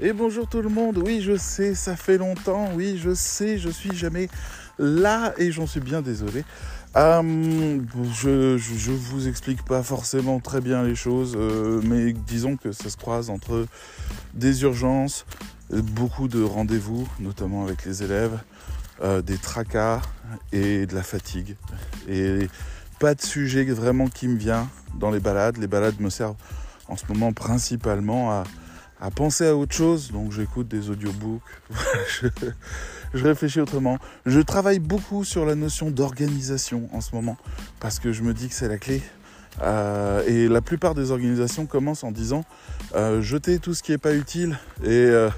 [0.00, 3.68] Et bonjour tout le monde, oui je sais, ça fait longtemps, oui je sais, je
[3.68, 4.28] suis jamais
[4.78, 6.44] là et j'en suis bien désolé.
[6.96, 7.80] Euh,
[8.12, 12.90] je, je, vous explique pas forcément très bien les choses, euh, mais disons que ça
[12.90, 13.66] se croise entre
[14.34, 15.26] des urgences,
[15.72, 18.38] beaucoup de rendez-vous, notamment avec les élèves,
[19.02, 20.00] euh, des tracas
[20.52, 21.56] et de la fatigue.
[22.08, 22.46] Et
[23.00, 25.56] pas de sujet vraiment qui me vient dans les balades.
[25.56, 26.36] Les balades me servent
[26.86, 28.44] en ce moment principalement à,
[29.00, 30.10] à penser à autre chose.
[30.12, 31.42] Donc j'écoute des audiobooks.
[33.14, 33.98] je, réfléchis autrement.
[34.26, 37.36] Je travaille beaucoup sur la notion d'organisation en ce moment
[37.80, 39.02] parce que je me dis que c'est la clé.
[39.60, 42.44] Euh, et la plupart des organisations commencent en disant
[42.94, 45.30] euh, jetez tout ce qui n'est pas utile et euh,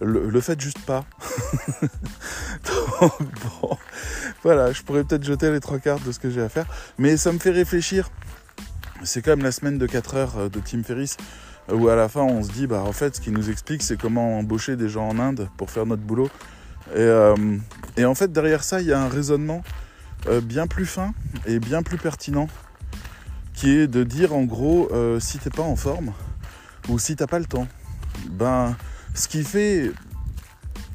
[0.00, 1.04] le, faites juste pas.
[3.00, 3.78] Donc bon,
[4.42, 6.66] voilà, je pourrais peut-être jeter les trois quarts de ce que j'ai à faire,
[6.98, 8.10] mais ça me fait réfléchir.
[9.04, 11.16] C'est comme la semaine de 4 heures de Tim Ferriss
[11.70, 14.00] où à la fin on se dit bah en fait ce qu'il nous explique c'est
[14.00, 16.30] comment embaucher des gens en Inde pour faire notre boulot
[16.94, 17.36] et, euh,
[18.00, 19.62] en fait derrière ça il y a un raisonnement
[20.26, 21.14] euh, bien plus fin
[21.46, 22.48] et bien plus pertinent
[23.54, 26.12] qui est de dire en gros euh, si t'es pas en forme
[26.88, 27.68] ou si t'as pas le temps
[28.30, 28.76] ben
[29.14, 29.92] ce qui fait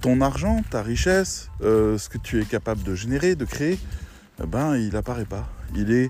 [0.02, 3.80] ton argent, ta richesse, ce que tu es capable de générer, de créer,
[4.48, 5.48] ben il apparaît pas.
[5.76, 6.10] Il est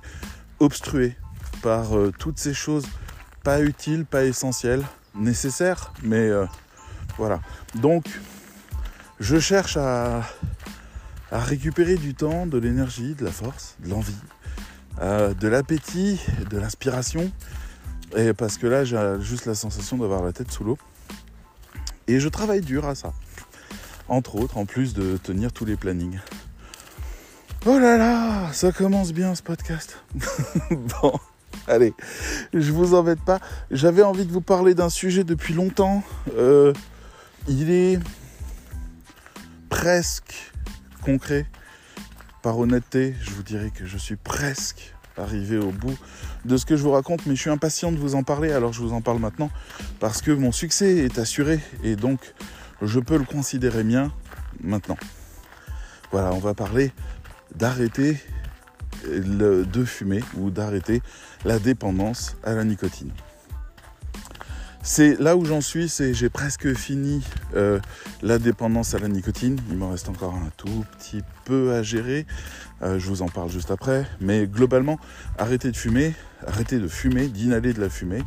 [0.60, 1.16] obstrué
[1.62, 2.86] par toutes ces choses
[3.48, 4.84] pas utile, pas essentiel,
[5.16, 6.46] nécessaire, mais euh,
[7.18, 7.40] voilà.
[7.76, 8.04] Donc,
[9.22, 10.22] je cherche à,
[11.32, 14.20] récupérer du temps, de l'énergie, de la force, de l'envie,
[15.00, 17.32] euh, de l'appétit, de l'inspiration,
[18.18, 20.78] et parce que là, j'ai juste la sensation d'avoir la tête sous l'eau.
[22.08, 23.14] Et je travaille dur à ça.
[24.10, 26.20] Entre autres, en plus de tenir tous les plannings.
[27.66, 30.04] Oh là là, ça commence bien ce podcast.
[31.02, 31.18] bon.
[31.70, 31.94] Allez,
[32.54, 33.40] je vous embête pas.
[33.72, 36.02] J'avais envie de vous parler d'un sujet depuis longtemps.
[36.38, 36.72] Euh,
[37.48, 38.00] il est
[39.70, 40.54] presque
[41.04, 41.46] concret.
[42.42, 45.98] Par honnêteté, je vous dirais que je suis presque arrivé au bout
[46.46, 48.72] de ce que je vous raconte, mais je suis impatient de vous en parler, alors
[48.72, 49.50] je vous en parle maintenant,
[50.00, 52.36] parce que mon succès est assuré, et donc
[52.82, 54.14] je peux le considérer mien
[54.62, 54.98] maintenant.
[56.12, 56.94] Voilà, on va parler
[57.56, 58.18] d'arrêter
[59.06, 61.02] de fumer ou d'arrêter
[61.46, 63.12] la dépendance à la nicotine.
[64.82, 67.22] C'est là où j'en suis, c'est j'ai presque fini
[67.56, 67.80] euh,
[68.22, 69.60] la dépendance à la nicotine.
[69.70, 72.26] Il m'en reste encore un tout petit peu à gérer.
[72.82, 74.06] Euh, je vous en parle juste après.
[74.22, 74.98] Mais globalement,
[75.38, 76.14] arrêter de fumer,
[76.46, 78.24] arrêter de fumer, d'inhaler de la fumée,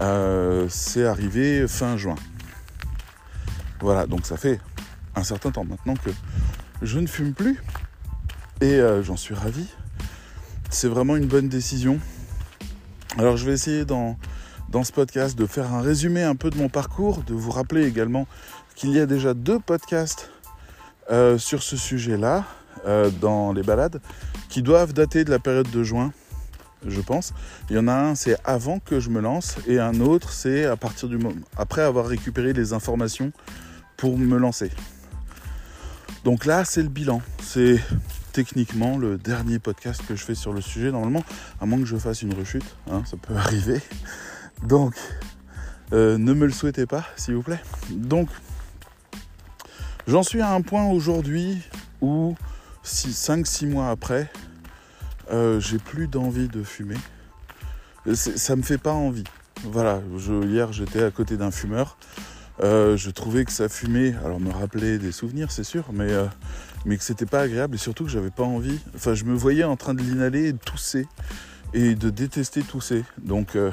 [0.00, 2.16] euh, c'est arrivé fin juin.
[3.80, 4.60] Voilà, donc ça fait
[5.14, 6.10] un certain temps maintenant que
[6.82, 7.62] je ne fume plus.
[8.60, 9.66] Et j'en suis ravi
[10.74, 12.00] c'est vraiment une bonne décision.
[13.16, 14.16] Alors je vais essayer dans,
[14.82, 18.26] ce podcast de faire un résumé un peu de mon parcours, de vous rappeler également
[18.74, 20.30] qu'il y a déjà deux podcasts
[21.12, 22.44] euh, sur ce sujet-là,
[22.86, 24.00] euh, dans les balades,
[24.48, 26.12] qui doivent dater de la période de juin,
[26.84, 27.32] je pense.
[27.70, 30.64] Il y en a un, c'est avant que je me lance, et un autre, c'est
[30.64, 33.30] à partir du moment après avoir récupéré les informations
[33.96, 34.70] pour me lancer.
[36.24, 37.20] Donc là, c'est le bilan.
[37.42, 37.78] C'est
[38.32, 41.22] techniquement le dernier podcast que je fais sur le sujet normalement,
[41.60, 43.80] à moins que je fasse une rechute, hein, ça peut arriver.
[44.62, 44.94] Donc,
[45.92, 47.60] euh, ne me le souhaitez pas, s'il vous plaît.
[47.90, 48.30] Donc,
[50.08, 51.60] j'en suis à un point aujourd'hui
[52.00, 52.34] où
[52.84, 54.32] 5-6 mois après,
[55.30, 56.96] euh, j'ai plus d'envie de fumer.
[58.14, 59.24] Ça me fait pas envie.
[59.62, 60.00] Voilà,
[60.42, 61.98] hier j'étais à côté d'un fumeur.
[62.62, 66.10] Euh, je trouvais que ça fumait, alors me rappeler des souvenirs, c'est sûr, mais
[66.84, 68.78] mais que c'était pas agréable et surtout que j'avais pas envie.
[68.94, 71.06] Enfin, je me voyais en train de l'inhaler et de tousser
[71.72, 73.04] et de détester tousser.
[73.22, 73.70] Donc, euh,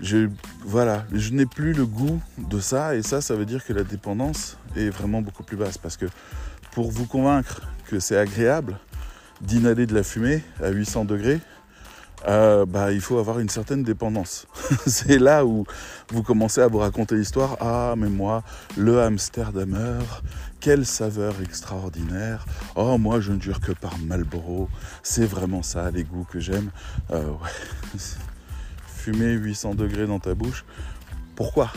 [0.00, 0.28] je,
[0.64, 3.82] voilà, je n'ai plus le goût de ça et ça, ça veut dire que la
[3.82, 6.06] dépendance est vraiment beaucoup plus basse parce que
[6.72, 8.78] pour vous convaincre que c'est agréable
[9.40, 11.40] d'inhaler de la fumée à 800 degrés,
[12.26, 14.46] euh, bah, il faut avoir une certaine dépendance.
[14.86, 15.64] c'est là où
[16.10, 17.56] vous commencez à vous raconter l'histoire.
[17.60, 18.42] Ah, mais moi,
[18.76, 20.00] le Amsterdamer,
[20.60, 22.44] quelle saveur extraordinaire.
[22.74, 24.68] Oh, moi, je ne jure que par Marlboro.
[25.02, 26.70] C'est vraiment ça, les goûts que j'aime.
[27.12, 27.32] Euh,
[28.86, 30.64] Fumer 800 degrés dans ta bouche.
[31.36, 31.70] Pourquoi?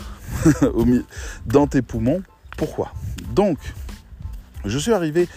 [1.45, 2.23] Dans tes poumons.
[2.57, 2.93] Pourquoi?
[3.35, 3.57] Donc,
[4.65, 5.27] je suis arrivé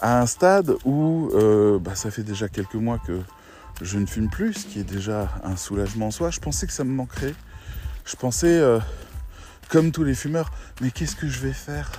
[0.00, 3.20] à un stade où euh, bah, ça fait déjà quelques mois que
[3.82, 6.30] je ne fume plus, ce qui est déjà un soulagement en soi.
[6.30, 7.34] Je pensais que ça me manquerait.
[8.04, 8.78] Je pensais, euh,
[9.68, 11.90] comme tous les fumeurs, mais qu'est-ce que je vais faire?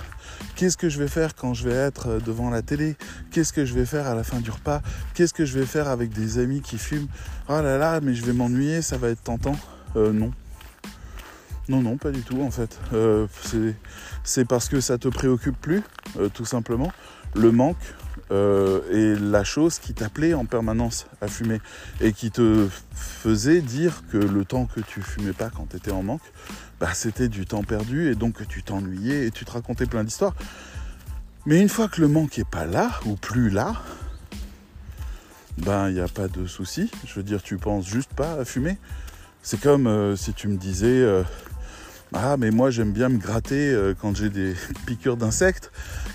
[0.54, 2.96] Qu'est-ce que je vais faire quand je vais être euh, devant la télé?
[3.30, 4.82] Qu'est-ce que je vais faire à la fin du repas?
[5.14, 7.08] Qu'est-ce que je vais faire avec des amis qui fument?
[7.48, 9.56] Oh là là, mais je vais m'ennuyer, ça va être tentant.
[9.96, 10.32] Euh, non.
[11.68, 12.78] Non, non, pas du tout en fait.
[14.22, 15.82] C'est parce que ça te préoccupe plus,
[16.32, 16.92] tout simplement.
[17.34, 17.76] Le manque
[18.30, 21.60] euh, est la chose qui t'appelait en permanence à fumer
[22.00, 25.92] et qui te faisait dire que le temps que tu fumais pas quand tu étais
[25.92, 26.32] en manque,
[26.80, 30.34] bah, c'était du temps perdu et donc tu t'ennuyais et tu te racontais plein d'histoires.
[31.46, 33.74] Mais une fois que le manque est pas là ou plus là,
[35.58, 36.90] ben il n'y a pas de souci.
[37.06, 38.78] Je veux dire, tu penses juste pas à fumer.
[39.42, 41.04] C'est comme si tu me disais
[42.14, 44.54] ah, mais moi j'aime bien me gratter euh, quand j'ai des
[44.86, 45.70] piqûres d'insectes.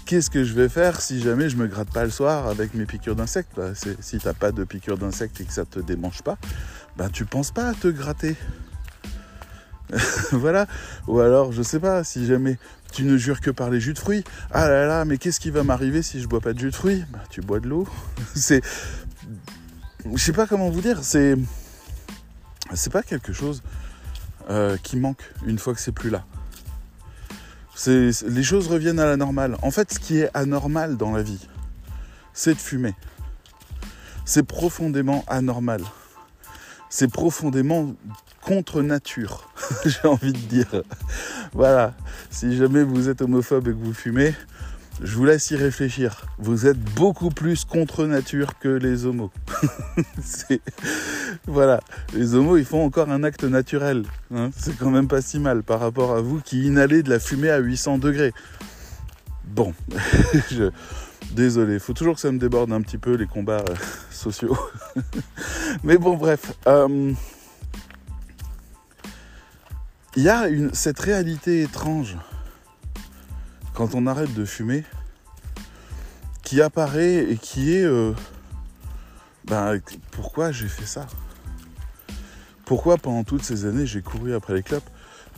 [0.06, 2.86] Qu'est-ce que je vais faire si jamais je me gratte pas le soir avec mes
[2.86, 3.52] piqûres d'insectes?
[3.56, 3.72] Bah,
[4.02, 6.38] Si t'as pas de piqûres d'insectes et que ça te démange pas,
[6.98, 8.36] ben tu penses pas à te gratter.
[10.32, 10.68] voilà.
[11.08, 12.58] Ou alors, je sais pas, si jamais
[12.92, 14.24] tu ne jures que par les jus de fruits.
[14.52, 16.76] Ah là là, mais qu'est-ce qui va m'arriver si je bois pas de jus de
[16.76, 17.88] fruits bah, Tu bois de l'eau.
[18.36, 18.62] c'est.
[20.14, 21.36] Je sais pas comment vous dire, c'est.
[22.74, 23.64] C'est pas quelque chose
[24.50, 26.26] euh, qui manque une fois que c'est plus là.
[27.86, 29.58] Les choses reviennent à la normale.
[29.62, 31.48] En fait, ce qui est anormal dans la vie,
[32.34, 32.96] c'est de fumer.
[34.26, 35.82] C'est profondément anormal.
[36.90, 37.96] C'est profondément
[38.42, 39.50] contre nature,
[39.86, 40.84] j'ai envie de dire.
[41.54, 41.94] Voilà,
[42.30, 44.34] si jamais vous êtes homophobe et que vous fumez,
[45.02, 46.26] je vous laisse y réfléchir.
[46.38, 49.32] Vous êtes beaucoup plus contre nature que les homos.
[51.48, 51.82] voilà,
[52.14, 54.04] les homos, ils font encore un acte naturel.
[54.34, 54.52] Hein.
[54.56, 57.50] C'est quand même pas si mal par rapport à vous qui inhalez de la fumée
[57.50, 58.32] à 800 degrés.
[59.46, 59.74] Bon,
[60.52, 60.70] je...
[61.32, 63.76] désolé, faut toujours que ça me déborde un petit peu les combats euh,
[64.12, 64.58] sociaux.
[65.84, 66.54] Mais bon, bref.
[66.68, 67.12] Euh,
[70.16, 72.18] il y a cette réalité étrange
[73.74, 74.84] quand on arrête de fumer,
[76.44, 78.14] qui apparaît et qui est euh,
[79.46, 79.80] ben,
[80.12, 81.08] pourquoi j'ai fait ça?
[82.66, 84.90] Pourquoi pendant toutes ces années j'ai couru après les clopes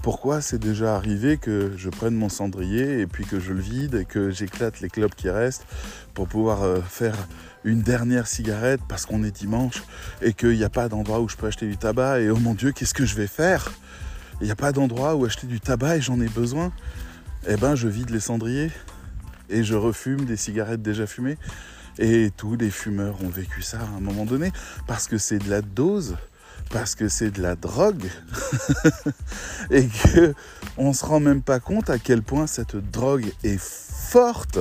[0.01, 3.95] Pourquoi c'est déjà arrivé que je prenne mon cendrier et puis que je le vide
[3.95, 5.65] et que j'éclate les clopes qui restent
[6.13, 7.15] pour pouvoir euh, faire
[7.63, 9.83] une dernière cigarette parce qu'on est dimanche
[10.21, 12.53] et qu'il n'y a pas d'endroit où je peux acheter du tabac et oh mon
[12.53, 13.71] dieu qu'est-ce que je vais faire?
[14.41, 16.71] Il n'y a pas d'endroit où acheter du tabac et j'en ai besoin
[17.47, 18.71] eh ben je vide les cendriers
[19.49, 21.37] et je refume des cigarettes déjà fumées.
[21.99, 24.51] Et tous les fumeurs ont vécu ça à un moment donné
[24.87, 26.15] parce que c'est de la dose,
[26.71, 28.09] parce que c'est de la drogue
[29.69, 30.33] et que
[30.77, 34.59] on se rend même pas compte à quel point cette drogue est forte.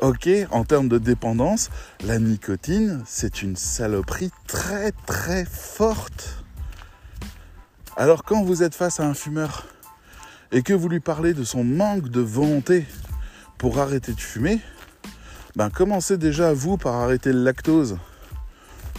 [0.00, 1.70] Ok, en termes de dépendance,
[2.04, 6.44] la nicotine, c'est une saloperie très très forte.
[7.96, 9.66] Alors quand vous êtes face à un fumeur
[10.52, 12.86] et que vous lui parlez de son manque de volonté
[13.58, 14.60] pour arrêter de fumer,
[15.56, 17.98] ben commencez déjà vous par arrêter le lactose,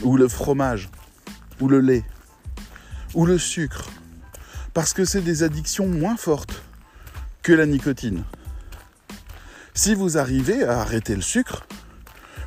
[0.01, 0.89] ou le fromage,
[1.59, 2.03] ou le lait,
[3.13, 3.89] ou le sucre,
[4.73, 6.61] parce que c'est des addictions moins fortes
[7.41, 8.23] que la nicotine.
[9.73, 11.65] Si vous arrivez à arrêter le sucre,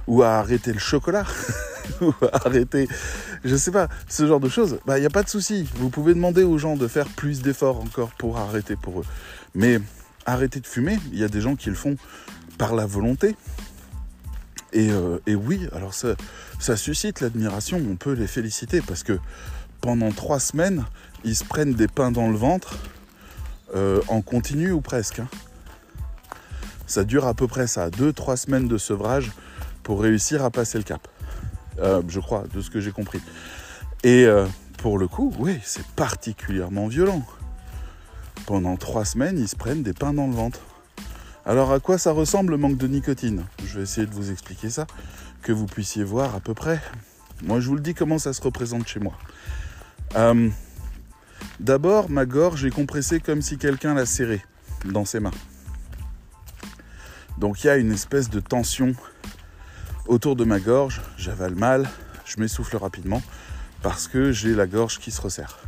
[0.06, 1.24] ou à arrêter le chocolat,
[2.00, 2.88] ou arrêter
[3.44, 5.68] je sais pas, ce genre de choses, bah il n'y a pas de souci.
[5.74, 9.04] Vous pouvez demander aux gens de faire plus d'efforts encore pour arrêter pour eux.
[9.54, 9.80] Mais
[10.26, 11.96] arrêter de fumer, il y a des gens qui le font
[12.58, 13.36] par la volonté.
[14.72, 19.18] Et, euh, oui, alors ça, suscite l'admiration, on peut les féliciter parce que
[19.80, 20.84] pendant trois semaines,
[21.24, 22.76] ils se prennent des pains dans le ventre
[23.74, 25.18] euh, en continu ou presque.
[25.18, 25.28] Hein.
[26.86, 29.32] Ça dure à peu près ça, deux, trois semaines de sevrage
[29.82, 31.06] pour réussir à passer le cap.
[31.78, 33.20] Euh, je crois, de ce que j'ai compris.
[34.04, 34.46] Et euh,
[34.78, 37.24] pour le coup, oui, c'est particulièrement violent.
[38.46, 40.60] Pendant trois semaines, ils se prennent des pains dans le ventre.
[41.44, 43.44] Alors à quoi ça ressemble le manque de nicotine?
[43.64, 44.86] Je vais essayer de vous expliquer ça,
[45.42, 46.80] que vous puissiez voir à peu près.
[47.42, 49.14] Moi, je vous le dis comment ça se représente chez moi.
[50.14, 50.48] Euh,
[51.58, 54.44] d'abord, ma gorge est compressée comme si quelqu'un la serrait
[54.84, 55.32] dans ses mains.
[57.38, 58.94] Donc il y a une espèce de tension
[60.06, 61.88] autour de ma gorge, j'avale mal,
[62.24, 63.22] je m'essouffle rapidement
[63.82, 65.58] parce que j'ai la gorge qui se resserre.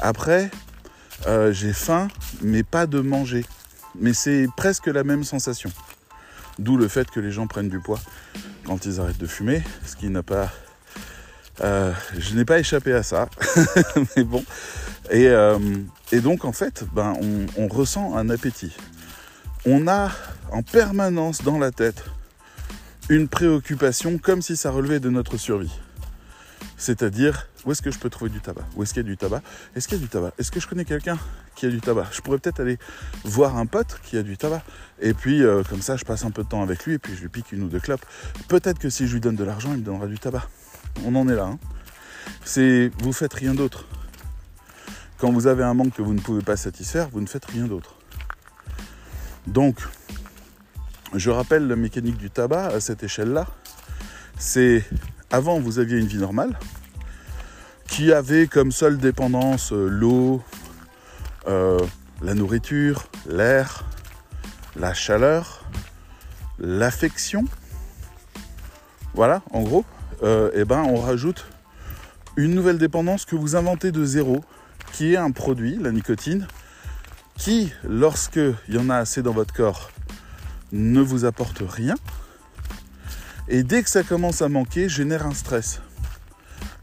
[0.00, 0.50] Après,
[1.26, 2.08] euh, j'ai faim,
[2.40, 3.44] mais pas de manger.
[3.98, 5.70] Mais c'est presque la même sensation.
[6.58, 8.00] D'où le fait que les gens prennent du poids
[8.64, 10.50] quand ils arrêtent de fumer, ce qui n'a pas.
[11.60, 13.28] Euh, je n'ai pas échappé à ça,
[14.16, 14.44] mais bon.
[15.10, 15.58] Et, euh,
[16.12, 17.14] donc en fait, ben,
[17.56, 18.76] on ressent un appétit.
[19.66, 20.10] On a
[20.52, 22.04] en permanence dans la tête
[23.08, 25.72] une préoccupation comme si ça relevait de notre survie.
[26.76, 28.62] C'est-à-dire, où est-ce que je peux trouver du tabac?
[28.76, 29.42] Où est-ce qu'il y a du tabac?
[29.74, 30.32] Est-ce qu'il y a du tabac?
[30.38, 31.18] Est-ce que je connais quelqu'un
[31.56, 32.06] qui a du tabac?
[32.12, 32.78] Je pourrais peut-être aller
[33.24, 34.62] voir un pote qui a du tabac.
[35.00, 37.16] Et puis, euh, comme ça, je passe un peu de temps avec lui et puis
[37.16, 38.04] je lui pique une ou deux clopes.
[38.46, 40.48] Peut-être que si je lui donne de l'argent, il me donnera du tabac.
[41.04, 41.46] On en est là.
[41.46, 41.58] Hein.
[42.44, 43.86] C'est, vous faites rien d'autre.
[45.18, 47.66] quand vous avez un manque que vous ne pouvez pas satisfaire, vous ne faites rien
[47.66, 47.96] d'autre.
[49.46, 49.78] Donc,
[51.14, 53.46] je rappelle la mécanique du tabac à cette échelle-là.
[54.38, 54.84] C'est
[55.30, 56.58] avant, vous aviez une vie normale
[57.86, 60.42] qui avait comme seule dépendance euh, l'eau,
[61.48, 61.80] euh,
[62.22, 63.84] la nourriture, l'air,
[64.76, 65.64] la chaleur,
[66.58, 67.44] l'affection.
[69.14, 69.84] Voilà, en gros,
[70.22, 71.46] euh, eh ben, on rajoute
[72.36, 74.44] une nouvelle dépendance que vous inventez de zéro,
[74.92, 76.46] qui est un produit, la nicotine,
[77.36, 79.90] qui, lorsque il y en a assez dans votre corps,
[80.72, 81.94] ne vous apporte rien.
[83.48, 85.80] Et dès que ça commence à manquer, génère un stress.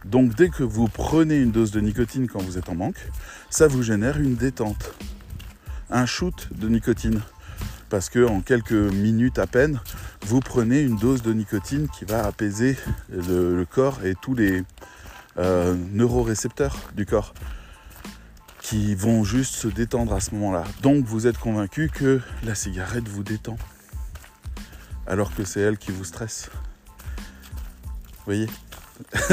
[0.04, 3.10] Donc dès que vous prenez une dose de nicotine quand vous êtes en manque,
[3.50, 4.94] ça vous génère une détente.
[5.90, 7.22] Un shoot de nicotine.
[7.90, 9.80] Parce que en quelques minutes à peine,
[10.26, 12.78] vous prenez une dose de nicotine qui va apaiser
[13.10, 14.64] le, corps et tous les
[15.38, 17.34] euh, neurorécepteurs du corps
[18.62, 20.64] qui vont juste se détendre à ce moment-là.
[20.82, 23.58] Donc vous êtes convaincu que la cigarette vous détend
[25.08, 26.50] alors que c'est elle qui vous stresse.
[28.26, 28.48] Vous voyez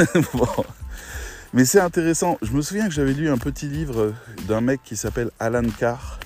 [1.53, 2.37] Mais c'est intéressant.
[2.41, 4.13] Je me souviens que j'avais lu un petit livre
[4.47, 6.19] d'un mec qui s'appelle Alan Carr,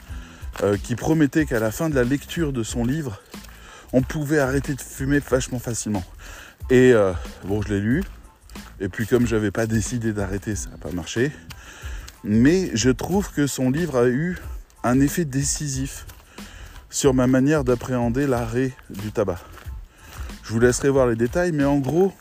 [0.63, 3.21] euh, qui promettait qu'à la fin de la lecture de son livre,
[3.93, 6.03] on pouvait arrêter de fumer vachement facilement.
[6.69, 7.13] Et euh,
[7.45, 8.03] bon, je l'ai lu.
[8.79, 11.31] Et puis comme j'avais pas décidé d'arrêter, ça n'a pas marché.
[12.23, 14.37] Mais je trouve que son livre a eu
[14.83, 16.05] un effet décisif
[16.89, 19.39] sur ma manière d'appréhender l'arrêt du tabac.
[20.43, 22.13] Je vous laisserai voir les détails, mais en gros,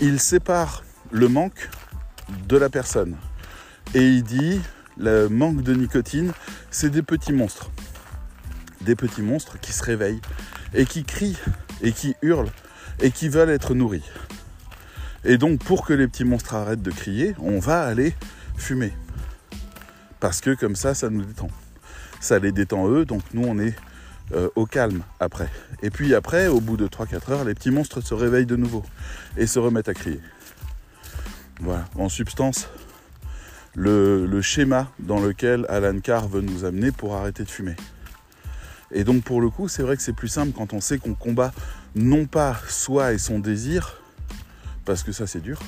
[0.00, 1.68] il sépare le manque
[2.48, 3.16] de la personne.
[3.94, 4.60] Et il dit,
[4.96, 6.32] le manque de nicotine,
[6.70, 7.70] c'est des petits monstres.
[8.80, 10.22] Des petits monstres qui se réveillent
[10.74, 11.38] et qui crient
[11.82, 12.50] et qui hurlent
[13.00, 14.08] et qui veulent être nourris.
[15.24, 18.14] Et donc pour que les petits monstres arrêtent de crier, on va aller
[18.56, 18.92] fumer.
[20.20, 21.50] Parce que comme ça, ça nous détend
[22.22, 23.74] ça les détend eux, donc nous on est
[24.32, 25.50] euh, au calme après.
[25.82, 28.84] Et puis après, au bout de 3-4 heures, les petits monstres se réveillent de nouveau
[29.36, 30.20] et se remettent à crier.
[31.60, 32.68] Voilà, en substance,
[33.74, 37.76] le, le schéma dans lequel Alan Carr veut nous amener pour arrêter de fumer.
[38.92, 41.14] Et donc pour le coup, c'est vrai que c'est plus simple quand on sait qu'on
[41.14, 41.52] combat
[41.94, 44.00] non pas soi et son désir,
[44.84, 45.58] parce que ça c'est dur,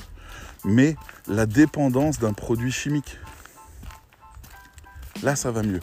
[0.63, 0.95] mais
[1.27, 3.17] la dépendance d'un produit chimique.
[5.23, 5.79] Là, ça va mieux.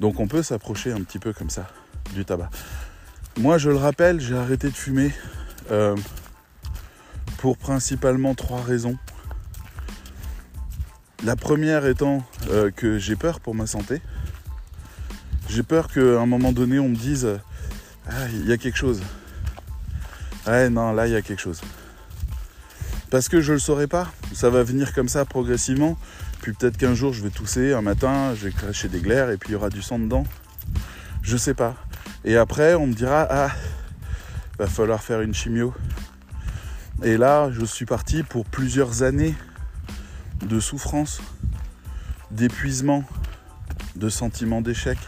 [0.00, 1.68] Donc on peut s'approcher un petit peu comme ça
[2.14, 2.50] du tabac.
[3.38, 5.12] Moi je le rappelle, j'ai arrêté de fumer
[5.70, 5.96] euh,
[7.38, 8.96] pour principalement trois raisons.
[11.24, 14.02] La première étant euh, que j'ai peur pour ma santé.
[15.48, 17.28] J'ai peur qu'à un moment donné on me dise
[18.08, 19.02] Ah il y a quelque chose.
[20.46, 21.60] Ouais non là il y a quelque chose.
[23.10, 24.12] Parce que je ne le saurais pas.
[24.32, 25.96] Ça va venir comme ça progressivement.
[26.44, 29.38] Puis peut-être qu'un jour je vais tousser, un matin je vais cracher des glaires et
[29.38, 30.26] puis il y aura du sang dedans.
[31.22, 31.74] Je sais pas.
[32.22, 33.50] Et après on me dira ah
[34.58, 35.72] va falloir faire une chimio.
[37.02, 39.34] Et là je suis parti pour plusieurs années
[40.44, 41.22] de souffrance,
[42.30, 43.04] d'épuisement,
[43.96, 44.98] de sentiments d'échec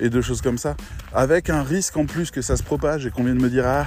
[0.00, 0.76] et de choses comme ça.
[1.14, 3.86] Avec un risque en plus que ça se propage et qu'on vienne me dire ah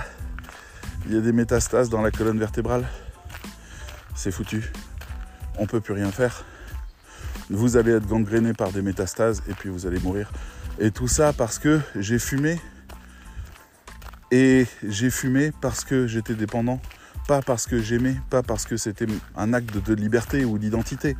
[1.07, 2.87] il y a des métastases dans la colonne vertébrale.
[4.15, 4.71] C'est foutu.
[5.57, 6.45] On peut plus rien faire
[7.49, 10.31] vous allez être gangréné par des métastases et puis vous allez mourir.
[10.79, 12.59] Et tout ça parce que j'ai fumé.
[14.31, 16.81] Et j'ai fumé parce que j'étais dépendant,
[17.27, 19.05] pas parce que j'aimais, pas parce que c'était
[19.37, 21.15] un acte de liberté ou d'identité.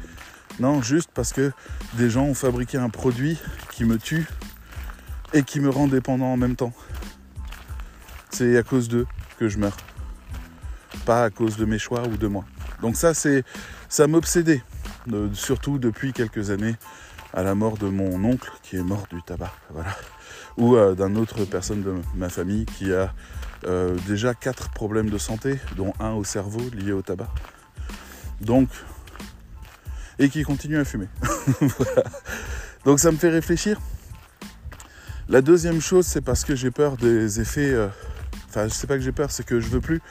[0.60, 1.51] Non, juste parce que
[1.94, 3.39] des gens ont fabriqué un produit
[3.72, 4.27] qui me tue
[5.34, 6.74] et qui me rend dépendant en même temps.
[8.32, 9.05] C'est à cause d'eux
[9.38, 9.77] que je meurs.
[11.05, 12.44] Pas à cause de mes choix ou de moi.
[12.82, 13.44] Donc ça, c'est
[13.88, 14.63] ça m'obsédait
[15.33, 16.75] surtout depuis quelques années
[17.33, 19.95] à la mort de mon oncle qui est mort du tabac, voilà,
[20.57, 23.13] ou euh, d'un autre personne de ma famille qui a
[23.65, 27.29] euh, déjà quatre problèmes de santé, dont un au cerveau lié au tabac.
[28.41, 28.69] Donc,
[30.17, 31.07] et qui continue à fumer.
[32.85, 33.79] Donc ça me fait réfléchir.
[35.27, 37.74] La deuxième chose, c'est parce que j'ai peur des effets.
[37.74, 37.88] Euh,
[38.47, 40.01] enfin, je sais pas que j'ai peur, c'est que je veux plus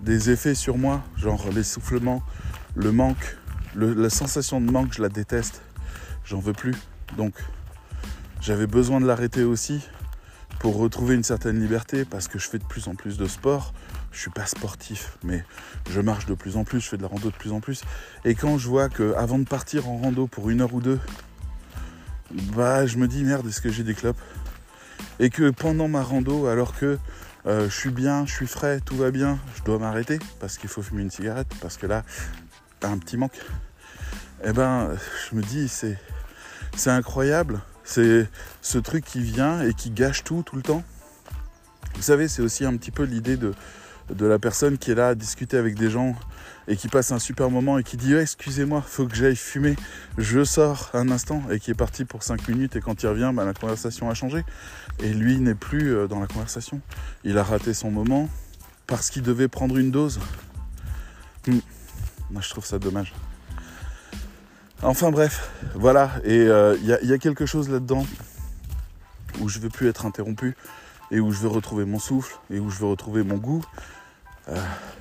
[0.00, 2.22] des effets sur moi, genre l'essoufflement,
[2.74, 3.36] le manque,
[3.74, 5.62] la sensation de manque, je la déteste.
[6.24, 6.74] J'en veux plus.
[7.16, 7.34] Donc,
[8.40, 9.80] j'avais besoin de l'arrêter aussi
[10.58, 13.72] pour retrouver une certaine liberté parce que je fais de plus en plus de sport.
[14.12, 15.44] Je suis pas sportif, mais
[15.90, 17.82] je marche de plus en plus, je fais de la rando de plus en plus.
[18.24, 21.00] Et quand je vois que avant de partir en rando pour une heure ou deux,
[22.54, 24.20] bah je me dis merde, est-ce que j'ai des clopes?
[25.18, 26.98] Et que pendant ma rando, alors que
[27.46, 30.68] euh, je suis bien, je suis frais, tout va bien, je dois m'arrêter parce qu'il
[30.68, 32.04] faut fumer une cigarette, parce que là,
[32.88, 33.38] un petit manque.
[34.44, 34.90] eh ben,
[35.28, 35.98] je me dis, c'est,
[36.86, 37.60] incroyable.
[37.84, 38.28] C'est
[38.60, 40.82] ce truc qui vient et qui gâche tout, tout le temps.
[41.94, 43.54] Vous savez, c'est aussi un petit peu l'idée de,
[44.18, 46.14] la personne qui est là à discuter avec des gens
[46.68, 49.74] et qui passe un super moment et qui dit excusez-moi, faut que j'aille fumer,
[50.18, 53.32] je sors un instant et qui est parti pour 5 minutes et quand il revient,
[53.34, 54.44] bah, la conversation a changé
[55.00, 56.80] et lui n'est plus euh, dans la conversation.
[57.24, 58.28] Il a raté son moment
[58.86, 60.20] parce qu'il devait prendre une dose.
[61.46, 61.58] Hmm.
[62.32, 63.12] Moi je trouve ça dommage.
[64.84, 68.04] Enfin bref, voilà, et il euh, y, a quelque chose là-dedans
[69.40, 70.56] où je veux plus être interrompu
[71.12, 73.62] et où je veux retrouver mon souffle et où je veux retrouver mon goût.
[74.48, 74.56] Euh,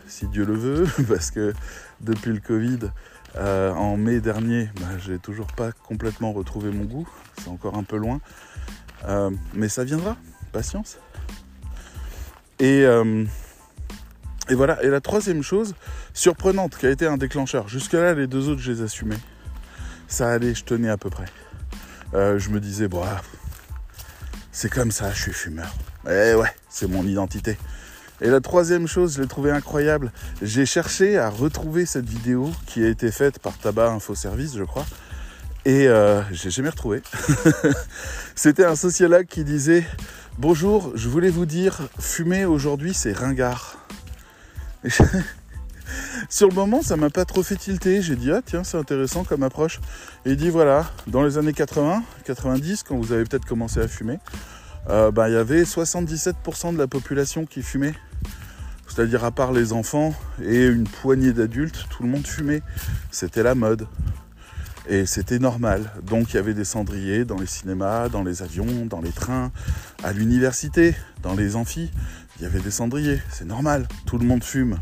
[0.05, 1.53] si Dieu le veut, parce que
[1.99, 2.91] depuis le Covid,
[3.37, 7.07] euh, en mai dernier, bah, j'ai toujours pas complètement retrouvé mon goût.
[7.39, 8.19] C'est encore un peu loin.
[9.55, 10.15] Mais ça viendra,
[10.51, 10.99] patience.
[12.59, 12.85] Et,
[14.51, 14.83] et voilà.
[14.83, 15.73] Et la troisième chose,
[16.13, 17.67] surprenante, qui a été un déclencheur.
[17.67, 19.17] Jusque-là, les deux autres, je les assumais.
[20.07, 21.25] Ça allait, je tenais à peu près.
[22.13, 23.21] je me disais, bon, ah,
[24.51, 25.73] c'est comme ça, je suis fumeur.
[26.05, 27.57] Eh ouais, c'est mon identité.
[28.19, 30.11] Et la troisième chose, je l'ai trouvé incroyable.
[30.41, 34.63] J'ai cherché à retrouver cette vidéo qui a été faite par Tabac Info Service, je
[34.63, 34.85] crois.
[35.65, 37.01] Et euh, j'ai jamais retrouvé.
[38.35, 39.85] C'était un sociologue qui disait
[40.37, 43.77] Bonjour, je voulais vous dire, fumer aujourd'hui c'est ringard.
[46.29, 48.01] Sur le moment, ça m'a pas trop fait tilter.
[48.01, 49.79] J'ai dit, ah tiens, c'est intéressant comme approche.
[50.25, 53.87] Et il dit, voilà, dans les années 80, 90, quand vous avez peut-être commencé à
[53.87, 54.19] fumer,
[54.89, 57.93] euh, bah, il y avait 77% de la population qui fumait.
[58.87, 62.61] C'est-à-dire à part les enfants et une poignée d'adultes, tout le monde fumait.
[63.09, 63.87] C'était la mode.
[64.89, 65.91] Et c'était normal.
[66.03, 69.51] Donc il y avait des cendriers dans les cinémas, dans les avions, dans les trains,
[70.03, 71.91] à l'université, dans les amphis.
[72.37, 73.21] Il y avait des cendriers.
[73.29, 73.87] C'est normal.
[74.05, 74.79] Tout le monde fume.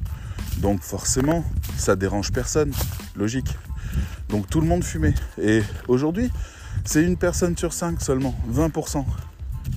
[0.57, 1.43] Donc forcément,
[1.77, 2.71] ça dérange personne.
[3.15, 3.57] Logique.
[4.29, 5.15] Donc tout le monde fumait.
[5.41, 6.31] Et aujourd'hui,
[6.85, 9.05] c'est une personne sur cinq seulement, 20%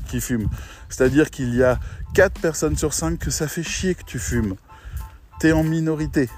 [0.06, 0.48] qui fument.
[0.88, 1.78] C'est-à-dire qu'il y a
[2.14, 4.54] 4 personnes sur 5 que ça fait chier que tu fumes.
[5.40, 6.28] T'es en minorité.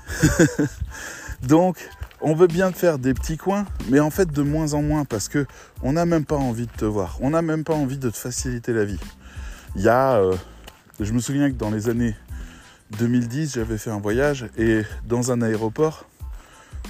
[1.43, 1.77] Donc,
[2.21, 5.05] on veut bien te faire des petits coins, mais en fait de moins en moins
[5.05, 5.47] parce que
[5.83, 7.19] on n'a même pas envie de te voir.
[7.21, 9.01] On n'a même pas envie de te faciliter la vie.
[9.77, 10.37] Il y a, euh,
[11.01, 12.15] je me souviens que dans les années
[12.99, 16.07] 2010, j'avais fait un voyage et dans un aéroport,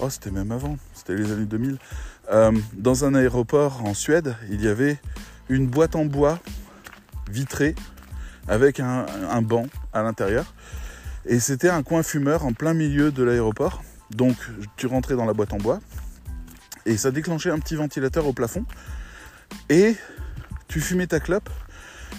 [0.01, 1.79] oh c'était même avant, c'était les années 2000,
[2.31, 4.99] euh, dans un aéroport en Suède, il y avait
[5.49, 6.39] une boîte en bois
[7.31, 7.75] vitrée
[8.49, 9.07] avec un,
[9.43, 10.53] banc à l'intérieur.
[11.27, 13.83] Et c'était un coin fumeur en plein milieu de l'aéroport.
[14.11, 14.37] Donc
[14.77, 15.81] tu rentrais dans la boîte en bois
[16.85, 18.65] et ça déclenchait un petit ventilateur au plafond.
[19.71, 19.97] Et
[20.69, 21.49] tu fumais ta clope